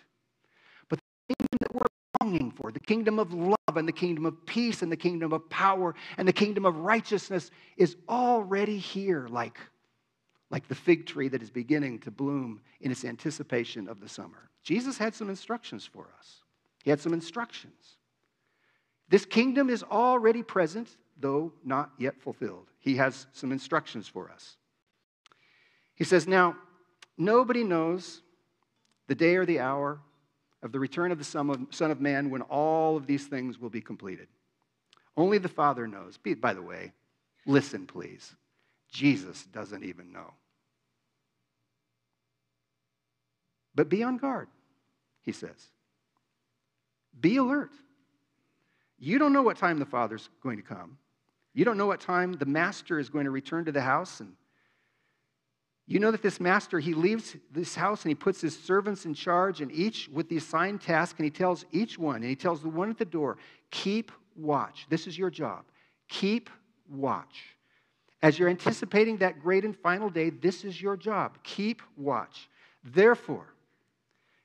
But 0.91 1.01
the 1.29 1.35
kingdom 1.37 1.59
that 1.61 1.75
we're 1.75 1.87
longing 2.21 2.51
for, 2.51 2.71
the 2.71 2.81
kingdom 2.81 3.19
of 3.19 3.33
love 3.33 3.77
and 3.77 3.89
the 3.89 3.93
kingdom 3.93 4.27
of 4.27 4.45
peace 4.45 4.83
and 4.83 4.93
the 4.93 4.97
kingdom 4.97 5.33
of 5.33 5.49
power 5.49 5.95
and 6.19 6.29
the 6.29 6.35
kingdom 6.35 6.67
of 6.67 6.77
righteousness 6.77 7.51
is 7.79 7.97
already 8.11 8.77
here, 8.77 9.27
like 9.31 9.59
like 10.51 10.67
the 10.69 10.75
fig 10.75 11.07
tree 11.07 11.29
that 11.29 11.43
is 11.43 11.51
beginning 11.51 12.01
to 12.01 12.11
bloom 12.11 12.61
in 12.81 12.91
its 12.91 13.05
anticipation 13.05 13.89
of 13.89 14.01
the 14.01 14.09
summer. 14.09 14.51
Jesus 14.63 14.99
had 14.99 15.15
some 15.15 15.31
instructions 15.31 15.87
for 15.87 16.09
us. 16.19 16.43
He 16.83 16.91
had 16.91 17.01
some 17.01 17.13
instructions. 17.13 17.97
This 19.09 19.25
kingdom 19.25 19.71
is 19.71 19.83
already 19.83 20.43
present, 20.43 20.89
though 21.19 21.53
not 21.65 21.91
yet 21.99 22.21
fulfilled. 22.21 22.71
He 22.79 22.97
has 22.97 23.27
some 23.33 23.53
instructions 23.53 24.09
for 24.09 24.31
us. 24.31 24.57
He 25.95 26.05
says, 26.05 26.27
Now, 26.27 26.57
nobody 27.19 27.65
knows 27.65 28.23
the 29.07 29.15
day 29.15 29.37
or 29.37 29.45
the 29.45 29.61
hour 29.61 30.01
of 30.63 30.73
the 30.73 30.79
return 30.79 31.13
of 31.13 31.19
the 31.19 31.25
Son 31.25 31.91
of 31.91 32.01
Man 32.01 32.31
when 32.31 32.43
all 32.43 32.97
of 32.97 33.07
these 33.07 33.27
things 33.27 33.59
will 33.59 33.71
be 33.71 33.81
completed. 33.81 34.29
Only 35.17 35.39
the 35.39 35.49
Father 35.49 35.87
knows. 35.87 36.19
By 36.41 36.55
the 36.55 36.63
way, 36.63 36.93
listen, 37.47 37.87
please. 37.87 38.35
Jesus 38.91 39.45
doesn't 39.47 39.85
even 39.85 40.13
know. 40.13 40.33
But 43.75 43.89
be 43.89 44.03
on 44.03 44.17
guard, 44.17 44.49
he 45.23 45.33
says. 45.33 45.69
Be 47.21 47.37
alert. 47.37 47.71
You 48.99 49.19
don't 49.19 49.33
know 49.33 49.43
what 49.43 49.57
time 49.57 49.79
the 49.79 49.87
Father's 49.87 50.29
going 50.43 50.57
to 50.57 50.63
come. 50.63 50.99
You 51.55 51.65
don't 51.65 51.77
know 51.77 51.87
what 51.87 52.01
time 52.01 52.35
the 52.35 52.47
master 52.47 52.99
is 52.99 53.09
going 53.09 53.25
to 53.25 53.31
return 53.31 53.65
to 53.65 53.73
the 53.73 53.81
house. 53.81 54.21
And 54.21 54.35
you 55.87 55.99
know 55.99 56.11
that 56.11 56.23
this 56.23 56.39
master, 56.39 56.79
he 56.79 56.95
leaves 56.95 57.37
this 57.51 57.75
house 57.75 58.03
and 58.03 58.11
he 58.11 58.15
puts 58.15 58.41
his 58.41 58.57
servants 58.57 59.07
in 59.07 59.15
charge, 59.15 59.61
and 59.61 59.73
each 59.73 60.09
with 60.13 60.29
the 60.29 60.37
assigned 60.37 60.81
task, 60.81 61.17
and 61.19 61.25
he 61.25 61.31
tells 61.31 61.65
each 61.73 61.99
one, 61.99 62.17
and 62.17 62.27
he 62.27 62.37
tells 62.37 62.63
the 62.63 62.69
one 62.69 62.91
at 62.91 62.99
the 62.99 63.05
door, 63.05 63.39
keep 63.71 64.13
watch. 64.37 64.87
This 64.89 65.07
is 65.07 65.19
your 65.19 65.31
job. 65.31 65.65
Keep 66.09 66.49
watch. 66.89 67.57
As 68.23 68.39
you're 68.39 68.49
anticipating 68.49 69.17
that 69.17 69.41
great 69.41 69.65
and 69.65 69.77
final 69.77 70.11
day, 70.11 70.31
this 70.31 70.65
is 70.65 70.81
your 70.81 70.97
job. 70.97 71.39
Keep 71.43 71.83
watch. 71.97 72.49
Therefore, 72.85 73.47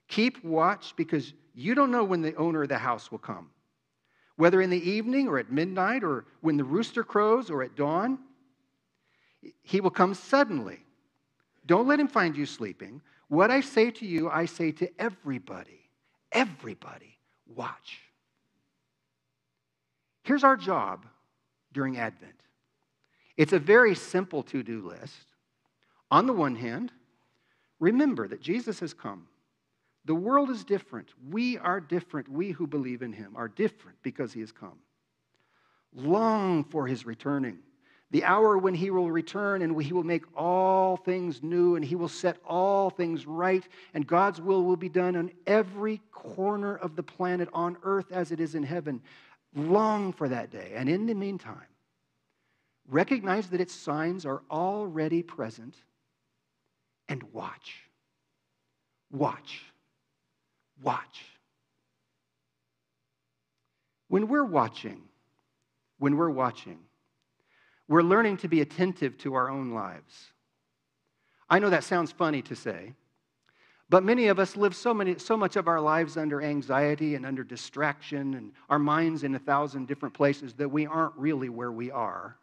Keep 0.07 0.43
watch 0.43 0.93
because 0.95 1.33
you 1.53 1.73
don't 1.75 1.91
know 1.91 2.03
when 2.03 2.21
the 2.21 2.35
owner 2.35 2.63
of 2.63 2.69
the 2.69 2.77
house 2.77 3.11
will 3.11 3.19
come. 3.19 3.49
Whether 4.35 4.61
in 4.61 4.69
the 4.69 4.89
evening 4.89 5.27
or 5.27 5.39
at 5.39 5.51
midnight 5.51 6.03
or 6.03 6.25
when 6.41 6.57
the 6.57 6.63
rooster 6.63 7.03
crows 7.03 7.49
or 7.49 7.63
at 7.63 7.75
dawn, 7.75 8.19
he 9.63 9.79
will 9.79 9.91
come 9.91 10.13
suddenly. 10.13 10.79
Don't 11.65 11.87
let 11.87 11.99
him 11.99 12.07
find 12.07 12.35
you 12.35 12.45
sleeping. 12.45 13.01
What 13.27 13.49
I 13.49 13.61
say 13.61 13.91
to 13.91 14.05
you, 14.05 14.29
I 14.29 14.45
say 14.45 14.71
to 14.73 14.89
everybody. 14.99 15.89
Everybody, 16.31 17.17
watch. 17.47 18.01
Here's 20.23 20.43
our 20.43 20.57
job 20.57 21.05
during 21.71 21.97
Advent 21.97 22.33
it's 23.37 23.53
a 23.53 23.59
very 23.59 23.95
simple 23.95 24.43
to 24.43 24.63
do 24.63 24.87
list. 24.87 25.27
On 26.09 26.25
the 26.25 26.33
one 26.33 26.55
hand, 26.55 26.91
remember 27.79 28.27
that 28.27 28.41
Jesus 28.41 28.79
has 28.79 28.93
come. 28.93 29.27
The 30.05 30.15
world 30.15 30.49
is 30.49 30.63
different. 30.63 31.09
We 31.29 31.57
are 31.57 31.81
different. 31.81 32.29
We 32.29 32.51
who 32.51 32.67
believe 32.67 33.01
in 33.01 33.11
him 33.11 33.33
are 33.35 33.47
different 33.47 33.97
because 34.03 34.31
he 34.31 34.39
has 34.41 34.51
come. 34.51 34.79
Long 35.93 36.63
for 36.63 36.87
his 36.87 37.05
returning 37.05 37.59
the 38.11 38.23
hour 38.23 38.57
when 38.57 38.73
he 38.73 38.91
will 38.91 39.11
return 39.11 39.61
and 39.61 39.81
he 39.81 39.91
will 39.91 40.03
make 40.03 40.23
all 40.37 40.95
things 40.95 41.41
new 41.41 41.75
and 41.75 41.83
he 41.83 41.95
will 41.95 42.07
set 42.07 42.37
all 42.45 42.89
things 42.89 43.25
right 43.25 43.67
and 43.93 44.05
God's 44.05 44.39
will 44.39 44.63
will 44.63 44.77
be 44.77 44.89
done 44.89 45.15
on 45.15 45.31
every 45.47 46.01
corner 46.13 46.77
of 46.77 46.95
the 46.95 47.03
planet 47.03 47.49
on 47.51 47.77
earth 47.83 48.11
as 48.11 48.31
it 48.31 48.39
is 48.39 48.55
in 48.55 48.63
heaven. 48.63 49.01
Long 49.53 50.13
for 50.13 50.29
that 50.29 50.51
day. 50.51 50.73
And 50.75 50.87
in 50.87 51.07
the 51.07 51.15
meantime, 51.15 51.67
recognize 52.87 53.49
that 53.49 53.59
its 53.59 53.73
signs 53.73 54.25
are 54.25 54.43
already 54.51 55.23
present 55.23 55.75
and 57.09 57.23
watch. 57.33 57.81
Watch. 59.11 59.61
Watch. 60.81 61.25
When 64.07 64.27
we're 64.27 64.45
watching, 64.45 65.01
when 65.97 66.17
we're 66.17 66.29
watching, 66.29 66.79
we're 67.87 68.01
learning 68.01 68.37
to 68.37 68.47
be 68.47 68.61
attentive 68.61 69.17
to 69.19 69.35
our 69.35 69.49
own 69.49 69.71
lives. 69.71 70.31
I 71.49 71.59
know 71.59 71.69
that 71.69 71.83
sounds 71.83 72.11
funny 72.11 72.41
to 72.43 72.55
say, 72.55 72.93
but 73.89 74.03
many 74.03 74.27
of 74.27 74.39
us 74.39 74.57
live 74.57 74.75
so, 74.75 74.93
many, 74.93 75.19
so 75.19 75.37
much 75.37 75.55
of 75.55 75.67
our 75.67 75.79
lives 75.79 76.17
under 76.17 76.41
anxiety 76.41 77.13
and 77.13 77.25
under 77.25 77.43
distraction 77.43 78.33
and 78.33 78.51
our 78.69 78.79
minds 78.79 79.23
in 79.23 79.35
a 79.35 79.39
thousand 79.39 79.87
different 79.87 80.15
places 80.15 80.53
that 80.55 80.69
we 80.69 80.87
aren't 80.87 81.15
really 81.15 81.49
where 81.49 81.71
we 81.71 81.91
are. 81.91 82.35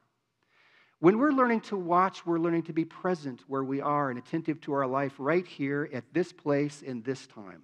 When 1.01 1.19
we're 1.19 1.33
learning 1.33 1.63
to 1.63 1.77
watch, 1.77 2.25
we're 2.25 2.39
learning 2.39 2.63
to 2.65 2.73
be 2.73 2.85
present 2.85 3.43
where 3.49 3.65
we 3.65 3.81
are 3.81 4.11
and 4.11 4.19
attentive 4.21 4.61
to 4.63 4.73
our 4.75 4.87
life 4.87 5.15
right 5.19 5.45
here 5.45 5.91
at 5.93 6.05
this 6.15 6.33
place 6.33 6.83
in 6.83 7.03
this 7.03 7.27
time. 7.27 7.63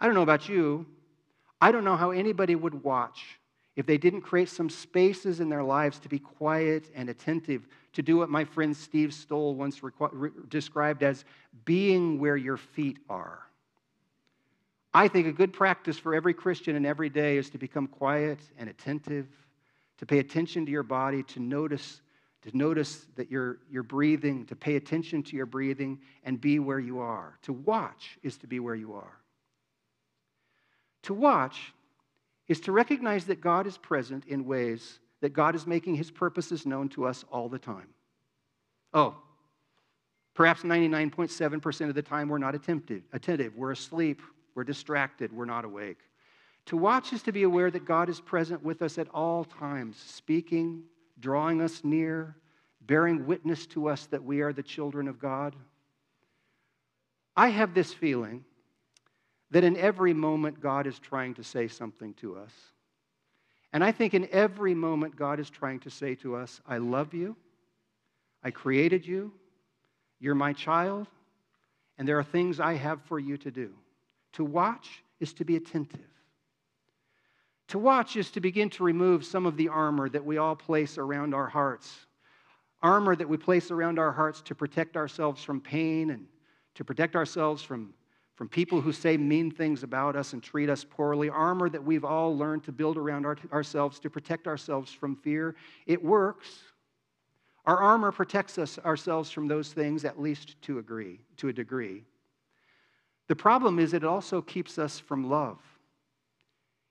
I 0.00 0.06
don't 0.06 0.14
know 0.14 0.22
about 0.22 0.48
you. 0.48 0.86
I 1.60 1.72
don't 1.72 1.84
know 1.84 1.96
how 1.96 2.10
anybody 2.10 2.54
would 2.54 2.82
watch 2.82 3.38
if 3.76 3.84
they 3.84 3.98
didn't 3.98 4.22
create 4.22 4.48
some 4.48 4.70
spaces 4.70 5.40
in 5.40 5.50
their 5.50 5.62
lives 5.62 5.98
to 6.00 6.08
be 6.08 6.18
quiet 6.18 6.90
and 6.94 7.10
attentive, 7.10 7.68
to 7.92 8.02
do 8.02 8.16
what 8.16 8.30
my 8.30 8.44
friend 8.44 8.74
Steve 8.74 9.12
Stoll 9.12 9.54
once 9.54 9.82
re- 9.82 10.30
described 10.48 11.02
as 11.02 11.24
being 11.66 12.18
where 12.18 12.36
your 12.36 12.56
feet 12.56 12.98
are. 13.08 13.42
I 14.94 15.08
think 15.08 15.26
a 15.26 15.32
good 15.32 15.52
practice 15.52 15.98
for 15.98 16.14
every 16.14 16.32
Christian 16.32 16.74
in 16.74 16.86
every 16.86 17.10
day 17.10 17.36
is 17.36 17.50
to 17.50 17.58
become 17.58 17.86
quiet 17.86 18.38
and 18.56 18.70
attentive, 18.70 19.26
to 19.98 20.06
pay 20.06 20.20
attention 20.20 20.64
to 20.64 20.72
your 20.72 20.82
body, 20.82 21.22
to 21.24 21.40
notice, 21.40 22.00
to 22.42 22.56
notice 22.56 23.04
that 23.16 23.30
you're, 23.30 23.58
you're 23.70 23.82
breathing, 23.82 24.46
to 24.46 24.56
pay 24.56 24.76
attention 24.76 25.22
to 25.24 25.36
your 25.36 25.44
breathing 25.44 25.98
and 26.24 26.40
be 26.40 26.58
where 26.58 26.80
you 26.80 26.98
are. 26.98 27.38
To 27.42 27.52
watch 27.52 28.18
is 28.22 28.38
to 28.38 28.46
be 28.46 28.58
where 28.58 28.74
you 28.74 28.94
are. 28.94 29.18
To 31.06 31.14
watch 31.14 31.72
is 32.48 32.60
to 32.62 32.72
recognize 32.72 33.26
that 33.26 33.40
God 33.40 33.68
is 33.68 33.78
present 33.78 34.24
in 34.26 34.44
ways 34.44 34.98
that 35.20 35.32
God 35.32 35.54
is 35.54 35.64
making 35.64 35.94
his 35.94 36.10
purposes 36.10 36.66
known 36.66 36.88
to 36.90 37.06
us 37.06 37.24
all 37.30 37.48
the 37.48 37.60
time. 37.60 37.86
Oh, 38.92 39.14
perhaps 40.34 40.62
99.7% 40.62 41.88
of 41.88 41.94
the 41.94 42.02
time 42.02 42.28
we're 42.28 42.38
not 42.38 42.56
attentive, 42.56 43.02
attentive. 43.12 43.54
We're 43.56 43.70
asleep, 43.70 44.20
we're 44.56 44.64
distracted, 44.64 45.32
we're 45.32 45.44
not 45.44 45.64
awake. 45.64 45.98
To 46.66 46.76
watch 46.76 47.12
is 47.12 47.22
to 47.22 47.32
be 47.32 47.44
aware 47.44 47.70
that 47.70 47.84
God 47.84 48.08
is 48.08 48.20
present 48.20 48.64
with 48.64 48.82
us 48.82 48.98
at 48.98 49.08
all 49.10 49.44
times, 49.44 49.96
speaking, 49.96 50.82
drawing 51.20 51.60
us 51.60 51.84
near, 51.84 52.36
bearing 52.80 53.26
witness 53.26 53.64
to 53.68 53.88
us 53.88 54.06
that 54.06 54.24
we 54.24 54.40
are 54.40 54.52
the 54.52 54.62
children 54.62 55.06
of 55.06 55.20
God. 55.20 55.54
I 57.36 57.50
have 57.50 57.74
this 57.74 57.94
feeling 57.94 58.44
that 59.50 59.64
in 59.64 59.76
every 59.76 60.12
moment 60.12 60.60
God 60.60 60.86
is 60.86 60.98
trying 60.98 61.34
to 61.34 61.44
say 61.44 61.68
something 61.68 62.14
to 62.14 62.36
us. 62.36 62.52
And 63.72 63.84
I 63.84 63.92
think 63.92 64.14
in 64.14 64.28
every 64.32 64.74
moment 64.74 65.16
God 65.16 65.38
is 65.38 65.50
trying 65.50 65.80
to 65.80 65.90
say 65.90 66.14
to 66.16 66.36
us, 66.36 66.60
I 66.66 66.78
love 66.78 67.14
you, 67.14 67.36
I 68.42 68.50
created 68.50 69.06
you, 69.06 69.32
you're 70.18 70.34
my 70.34 70.52
child, 70.52 71.06
and 71.98 72.06
there 72.06 72.18
are 72.18 72.24
things 72.24 72.60
I 72.60 72.74
have 72.74 73.02
for 73.02 73.18
you 73.18 73.36
to 73.38 73.50
do. 73.50 73.72
To 74.34 74.44
watch 74.44 75.02
is 75.20 75.32
to 75.34 75.44
be 75.44 75.56
attentive. 75.56 76.00
To 77.68 77.78
watch 77.78 78.16
is 78.16 78.30
to 78.32 78.40
begin 78.40 78.70
to 78.70 78.84
remove 78.84 79.24
some 79.24 79.46
of 79.46 79.56
the 79.56 79.68
armor 79.68 80.08
that 80.08 80.24
we 80.24 80.38
all 80.38 80.54
place 80.54 80.98
around 80.98 81.34
our 81.34 81.48
hearts. 81.48 81.92
Armor 82.82 83.16
that 83.16 83.28
we 83.28 83.36
place 83.36 83.70
around 83.70 83.98
our 83.98 84.12
hearts 84.12 84.40
to 84.42 84.54
protect 84.54 84.96
ourselves 84.96 85.42
from 85.42 85.60
pain 85.60 86.10
and 86.10 86.26
to 86.74 86.84
protect 86.84 87.16
ourselves 87.16 87.62
from 87.62 87.92
from 88.36 88.48
people 88.48 88.82
who 88.82 88.92
say 88.92 89.16
mean 89.16 89.50
things 89.50 89.82
about 89.82 90.14
us 90.14 90.34
and 90.34 90.42
treat 90.42 90.68
us 90.68 90.84
poorly, 90.84 91.30
armor 91.30 91.70
that 91.70 91.82
we've 91.82 92.04
all 92.04 92.36
learned 92.36 92.62
to 92.64 92.72
build 92.72 92.98
around 92.98 93.24
our, 93.24 93.36
ourselves 93.50 93.98
to 94.00 94.10
protect 94.10 94.46
ourselves 94.46 94.92
from 94.92 95.16
fear. 95.16 95.56
It 95.86 96.04
works. 96.04 96.58
Our 97.64 97.78
armor 97.78 98.12
protects 98.12 98.58
us 98.58 98.78
ourselves 98.84 99.30
from 99.30 99.48
those 99.48 99.72
things 99.72 100.04
at 100.04 100.20
least 100.20 100.60
to 100.62 100.78
agree, 100.78 101.20
to 101.38 101.48
a 101.48 101.52
degree. 101.52 102.04
The 103.28 103.36
problem 103.36 103.78
is 103.78 103.94
it 103.94 104.04
also 104.04 104.42
keeps 104.42 104.78
us 104.78 105.00
from 105.00 105.28
love. 105.28 105.58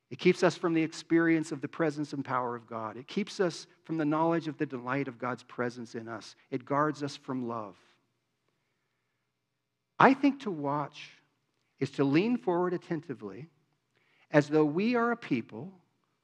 It 0.09 0.17
keeps 0.17 0.43
us 0.43 0.55
from 0.55 0.73
the 0.73 0.83
experience 0.83 1.51
of 1.51 1.61
the 1.61 1.67
presence 1.67 2.13
and 2.13 2.25
power 2.25 2.55
of 2.55 2.67
God. 2.67 2.97
It 2.97 3.07
keeps 3.07 3.39
us 3.39 3.67
from 3.83 3.97
the 3.97 4.05
knowledge 4.05 4.47
of 4.47 4.57
the 4.57 4.65
delight 4.65 5.07
of 5.07 5.19
God's 5.19 5.43
presence 5.43 5.93
in 5.93 6.07
us. 6.07 6.35
It 6.49 6.65
guards 6.65 7.03
us 7.03 7.15
from 7.15 7.47
love. 7.47 7.75
I 9.99 10.13
think 10.13 10.41
to 10.41 10.51
watch 10.51 11.11
is 11.79 11.91
to 11.91 12.03
lean 12.03 12.37
forward 12.37 12.73
attentively 12.73 13.47
as 14.31 14.47
though 14.47 14.65
we 14.65 14.95
are 14.95 15.11
a 15.11 15.17
people 15.17 15.71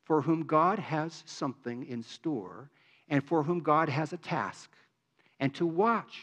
for 0.03 0.21
whom 0.21 0.43
God 0.43 0.79
has 0.79 1.23
something 1.25 1.85
in 1.85 2.03
store 2.03 2.69
and 3.09 3.23
for 3.23 3.43
whom 3.43 3.59
God 3.59 3.89
has 3.89 4.13
a 4.13 4.17
task. 4.17 4.71
And 5.39 5.53
to 5.55 5.65
watch 5.65 6.21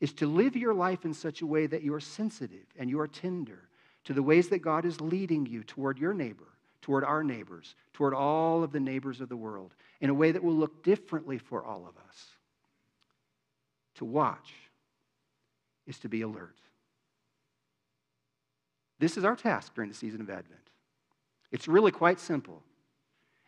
is 0.00 0.12
to 0.14 0.26
live 0.26 0.56
your 0.56 0.74
life 0.74 1.04
in 1.04 1.12
such 1.12 1.42
a 1.42 1.46
way 1.46 1.66
that 1.66 1.82
you 1.82 1.94
are 1.94 2.00
sensitive 2.00 2.66
and 2.78 2.88
you 2.88 3.00
are 3.00 3.08
tender 3.08 3.68
to 4.04 4.12
the 4.12 4.22
ways 4.22 4.48
that 4.48 4.60
God 4.60 4.84
is 4.84 5.00
leading 5.00 5.44
you 5.46 5.62
toward 5.64 5.98
your 5.98 6.14
neighbor, 6.14 6.48
toward 6.80 7.04
our 7.04 7.22
neighbors, 7.24 7.74
toward 7.92 8.14
all 8.14 8.62
of 8.62 8.72
the 8.72 8.80
neighbors 8.80 9.20
of 9.20 9.28
the 9.28 9.36
world, 9.36 9.74
in 10.00 10.10
a 10.10 10.14
way 10.14 10.32
that 10.32 10.42
will 10.42 10.54
look 10.54 10.82
differently 10.82 11.38
for 11.38 11.64
all 11.64 11.86
of 11.86 11.96
us. 12.08 12.26
To 13.96 14.04
watch 14.04 14.54
is 15.86 15.98
to 15.98 16.08
be 16.08 16.22
alert. 16.22 16.56
This 18.98 19.16
is 19.16 19.24
our 19.24 19.36
task 19.36 19.74
during 19.74 19.90
the 19.90 19.96
season 19.96 20.20
of 20.20 20.28
Advent. 20.28 20.60
It's 21.52 21.68
really 21.68 21.92
quite 21.92 22.20
simple. 22.20 22.62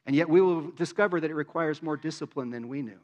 And 0.07 0.17
yet 0.17 0.29
we 0.29 0.41
will 0.41 0.71
discover 0.71 1.21
that 1.21 1.31
it 1.31 1.35
requires 1.35 1.83
more 1.83 1.97
discipline 1.97 2.51
than 2.51 2.69
we 2.69 2.83
knew. 2.83 2.99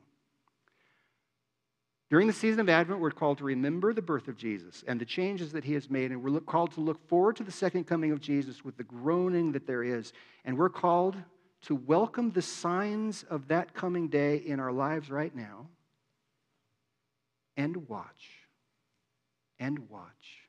During 2.08 2.28
the 2.28 2.32
season 2.32 2.60
of 2.60 2.68
Advent, 2.68 3.00
we're 3.00 3.10
called 3.10 3.38
to 3.38 3.44
remember 3.44 3.92
the 3.92 4.00
birth 4.00 4.28
of 4.28 4.36
Jesus 4.36 4.84
and 4.86 5.00
the 5.00 5.04
changes 5.04 5.52
that 5.52 5.64
he 5.64 5.74
has 5.74 5.90
made. 5.90 6.12
And 6.12 6.22
we're 6.22 6.40
called 6.40 6.72
to 6.72 6.80
look 6.80 7.06
forward 7.08 7.36
to 7.36 7.42
the 7.42 7.50
second 7.50 7.84
coming 7.84 8.12
of 8.12 8.20
Jesus 8.20 8.64
with 8.64 8.76
the 8.76 8.84
groaning 8.84 9.52
that 9.52 9.66
there 9.66 9.82
is. 9.82 10.12
And 10.44 10.56
we're 10.56 10.68
called 10.68 11.16
to 11.62 11.74
welcome 11.74 12.30
the 12.30 12.42
signs 12.42 13.24
of 13.28 13.48
that 13.48 13.74
coming 13.74 14.06
day 14.06 14.36
in 14.36 14.60
our 14.60 14.72
lives 14.72 15.10
right 15.10 15.34
now 15.34 15.66
and 17.56 17.88
watch. 17.88 18.30
And 19.58 19.90
watch 19.90 20.45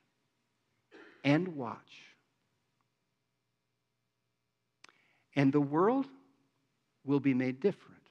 and 1.28 1.50
watch. 1.50 2.16
And 5.36 5.52
the 5.52 5.60
world 5.60 6.08
will 7.04 7.20
be 7.20 7.34
made 7.34 7.60
different 7.60 8.02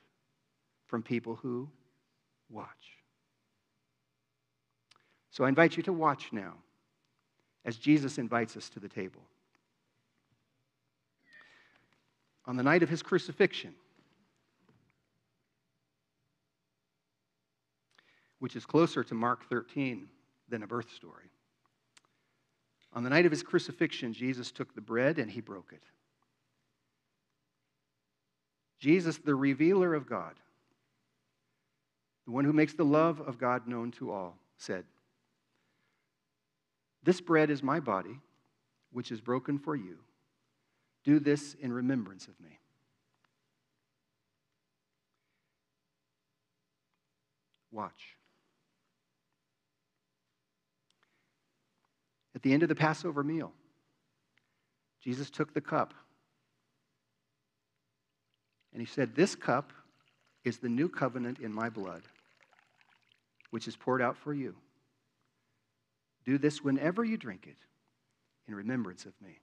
from 0.87 1.03
people 1.03 1.37
who 1.37 1.67
watch. 2.51 2.69
So 5.31 5.45
I 5.45 5.49
invite 5.49 5.79
you 5.79 5.83
to 5.85 5.95
watch 5.95 6.29
now 6.31 6.55
as 7.65 7.79
Jesus 7.79 8.19
invites 8.19 8.55
us 8.55 8.69
to 8.69 8.81
the 8.81 8.89
table. 8.89 9.23
On 12.45 12.57
the 12.57 12.63
night 12.63 12.83
of 12.83 12.91
his 12.91 13.03
crucifixion, 13.03 13.75
which 18.41 18.57
is 18.57 18.67
closer 18.67 19.03
to 19.03 19.15
Mark 19.15 19.49
13 19.49 20.07
than 20.51 20.63
a 20.63 20.67
birth 20.67 20.93
story. 20.93 21.31
On 22.97 23.05
the 23.05 23.11
night 23.11 23.27
of 23.27 23.31
his 23.31 23.43
crucifixion, 23.43 24.15
Jesus 24.15 24.51
took 24.51 24.75
the 24.75 24.81
bread 24.81 25.19
and 25.19 25.31
he 25.31 25.43
broke 25.43 25.71
it. 25.71 25.83
Jesus, 28.79 29.19
the 29.19 29.35
revealer 29.35 29.95
of 29.95 30.09
God, 30.09 30.33
the 32.25 32.31
one 32.33 32.47
who 32.47 32.55
makes 32.55 32.73
the 32.73 32.87
love 32.87 33.21
of 33.21 33.39
God 33.39 33.69
known 33.69 33.91
to 33.93 34.11
all, 34.11 34.39
said, 34.57 34.85
This 37.05 37.21
bread 37.21 37.51
is 37.51 37.63
my 37.63 37.81
body, 37.81 38.19
which 38.93 39.13
is 39.13 39.21
broken 39.21 39.59
for 39.59 39.77
you. 39.77 39.99
Do 41.05 41.21
this 41.21 41.55
in 41.61 41.75
remembrance 41.75 42.27
of 42.29 42.41
me. 42.41 42.59
Watch. 47.71 48.16
At 52.37 52.43
the 52.43 52.53
end 52.53 52.63
of 52.63 52.69
the 52.69 52.75
Passover 52.75 53.25
meal, 53.25 53.51
Jesus 55.03 55.31
took 55.31 55.55
the 55.55 55.61
cup 55.63 55.95
and 58.73 58.81
he 58.81 58.87
said, 58.87 59.17
This 59.17 59.35
cup 59.35 59.73
is 60.45 60.59
the 60.59 60.69
new 60.69 60.91
covenant 60.91 61.39
in 61.39 61.51
my 61.51 61.71
blood, 61.71 62.03
which 63.51 63.67
is 63.67 63.75
poured 63.75 64.03
out 64.03 64.19
for 64.19 64.35
you. 64.35 64.55
Do 66.27 66.37
this 66.37 66.63
whenever 66.63 67.03
you 67.03 67.17
drink 67.17 67.47
it 67.47 67.57
in 68.47 68.55
remembrance 68.55 69.07
of 69.07 69.15
me. 69.23 69.39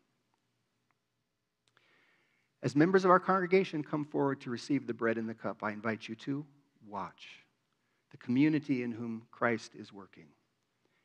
As 2.61 2.75
members 2.75 3.05
of 3.05 3.11
our 3.11 3.19
congregation 3.19 3.83
come 3.83 4.05
forward 4.05 4.39
to 4.41 4.51
receive 4.51 4.85
the 4.85 4.93
bread 4.93 5.17
and 5.17 5.27
the 5.27 5.33
cup, 5.33 5.63
I 5.63 5.71
invite 5.71 6.07
you 6.07 6.15
to 6.15 6.45
watch 6.87 7.39
the 8.11 8.17
community 8.17 8.83
in 8.83 8.91
whom 8.91 9.23
Christ 9.31 9.71
is 9.73 9.91
working. 9.91 10.27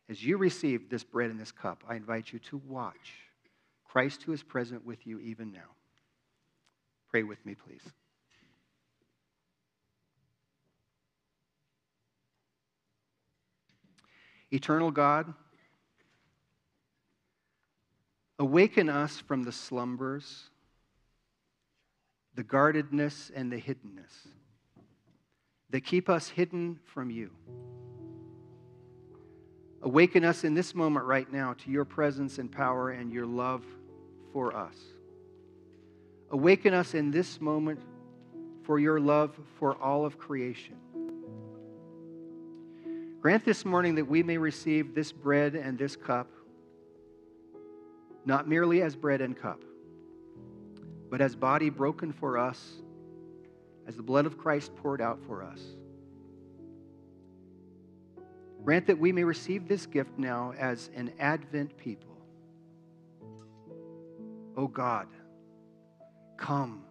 As 0.08 0.24
you 0.24 0.38
receive 0.38 0.88
this 0.88 1.04
bread 1.04 1.30
and 1.30 1.38
this 1.38 1.52
cup, 1.52 1.84
I 1.86 1.94
invite 1.94 2.32
you 2.32 2.38
to 2.40 2.62
watch 2.66 3.14
Christ 3.84 4.22
who 4.22 4.32
is 4.32 4.42
present 4.42 4.84
with 4.86 5.06
you 5.06 5.18
even 5.20 5.52
now. 5.52 5.70
Pray 7.10 7.22
with 7.22 7.44
me, 7.44 7.54
please. 7.54 7.82
Eternal 14.50 14.90
God, 14.90 15.34
awaken 18.38 18.88
us 18.88 19.18
from 19.20 19.42
the 19.42 19.52
slumbers, 19.52 20.48
the 22.34 22.42
guardedness, 22.42 23.30
and 23.34 23.52
the 23.52 23.60
hiddenness 23.60 24.28
that 25.70 25.82
keep 25.82 26.08
us 26.08 26.28
hidden 26.28 26.78
from 26.86 27.10
you. 27.10 27.30
Awaken 29.82 30.24
us 30.24 30.44
in 30.44 30.54
this 30.54 30.74
moment 30.74 31.06
right 31.06 31.30
now 31.32 31.54
to 31.54 31.70
your 31.70 31.84
presence 31.84 32.38
and 32.38 32.50
power 32.50 32.90
and 32.90 33.12
your 33.12 33.26
love 33.26 33.64
for 34.32 34.56
us. 34.56 34.74
Awaken 36.30 36.74
us 36.74 36.94
in 36.94 37.10
this 37.10 37.40
moment 37.40 37.80
for 38.62 38.78
your 38.78 39.00
love 39.00 39.38
for 39.58 39.76
all 39.76 40.04
of 40.04 40.18
creation. 40.18 40.76
Grant 43.20 43.44
this 43.44 43.64
morning 43.64 43.94
that 43.94 44.04
we 44.04 44.22
may 44.22 44.36
receive 44.36 44.94
this 44.94 45.10
bread 45.10 45.54
and 45.54 45.78
this 45.78 45.96
cup, 45.96 46.30
not 48.24 48.48
merely 48.48 48.82
as 48.82 48.94
bread 48.94 49.20
and 49.20 49.36
cup, 49.36 49.62
but 51.10 51.20
as 51.20 51.34
body 51.34 51.70
broken 51.70 52.12
for 52.12 52.36
us 52.36 52.82
as 53.86 53.96
the 53.96 54.02
blood 54.02 54.26
of 54.26 54.36
Christ 54.36 54.76
poured 54.76 55.00
out 55.00 55.18
for 55.26 55.42
us. 55.42 55.60
Grant 58.64 58.86
that 58.86 58.98
we 58.98 59.12
may 59.12 59.24
receive 59.24 59.68
this 59.68 59.86
gift 59.86 60.18
now 60.18 60.52
as 60.58 60.90
an 60.94 61.12
Advent 61.18 61.76
people. 61.76 62.18
O 64.56 64.62
oh 64.62 64.66
God, 64.66 65.06
come. 66.36 66.82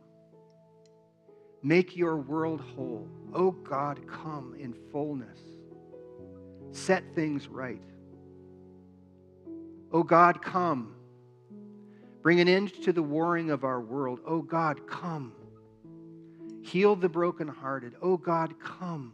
Make 1.61 1.97
your 1.97 2.15
world 2.15 2.61
whole. 2.61 3.07
O 3.33 3.47
oh 3.47 3.51
God, 3.51 3.99
come 4.07 4.55
in 4.57 4.73
fullness. 4.91 5.39
Set 6.71 7.03
things 7.13 7.47
right. 7.47 7.81
O 9.91 9.99
oh 9.99 10.03
God, 10.03 10.41
come. 10.41 10.95
Bring 12.21 12.39
an 12.39 12.47
end 12.47 12.73
to 12.83 12.93
the 12.93 13.03
warring 13.03 13.51
of 13.51 13.63
our 13.63 13.81
world. 13.81 14.19
O 14.25 14.41
God, 14.41 14.87
come. 14.87 15.33
Heal 16.61 16.95
the 16.95 17.09
brokenhearted. 17.09 17.95
Oh 18.01 18.17
God, 18.17 18.59
come. 18.59 19.13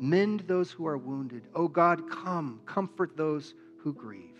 Mend 0.00 0.40
those 0.46 0.70
who 0.70 0.86
are 0.86 0.96
wounded. 0.96 1.46
Oh 1.54 1.68
God, 1.68 2.10
come. 2.10 2.62
Comfort 2.64 3.18
those 3.18 3.54
who 3.82 3.92
grieve. 3.92 4.38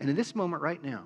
And 0.00 0.10
in 0.10 0.16
this 0.16 0.34
moment 0.34 0.60
right 0.60 0.82
now, 0.82 1.04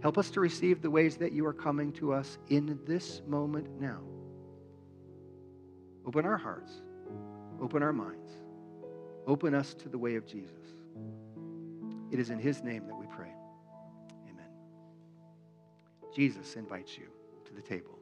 help 0.00 0.16
us 0.16 0.30
to 0.30 0.40
receive 0.40 0.80
the 0.80 0.90
ways 0.90 1.18
that 1.18 1.32
you 1.32 1.44
are 1.44 1.52
coming 1.52 1.92
to 1.94 2.14
us 2.14 2.38
in 2.48 2.78
this 2.86 3.20
moment 3.26 3.68
now. 3.78 4.00
Open 6.06 6.24
our 6.24 6.38
hearts, 6.38 6.72
open 7.60 7.82
our 7.82 7.92
minds, 7.92 8.30
open 9.26 9.54
us 9.54 9.74
to 9.74 9.90
the 9.90 9.98
way 9.98 10.16
of 10.16 10.26
Jesus. 10.26 10.56
It 12.10 12.18
is 12.18 12.30
in 12.30 12.38
his 12.38 12.62
name 12.62 12.86
that 12.86 12.96
we 12.96 13.06
pray. 13.06 13.32
Amen. 14.30 14.48
Jesus 16.14 16.56
invites 16.56 16.96
you 16.96 17.08
to 17.44 17.52
the 17.52 17.60
table. 17.60 17.99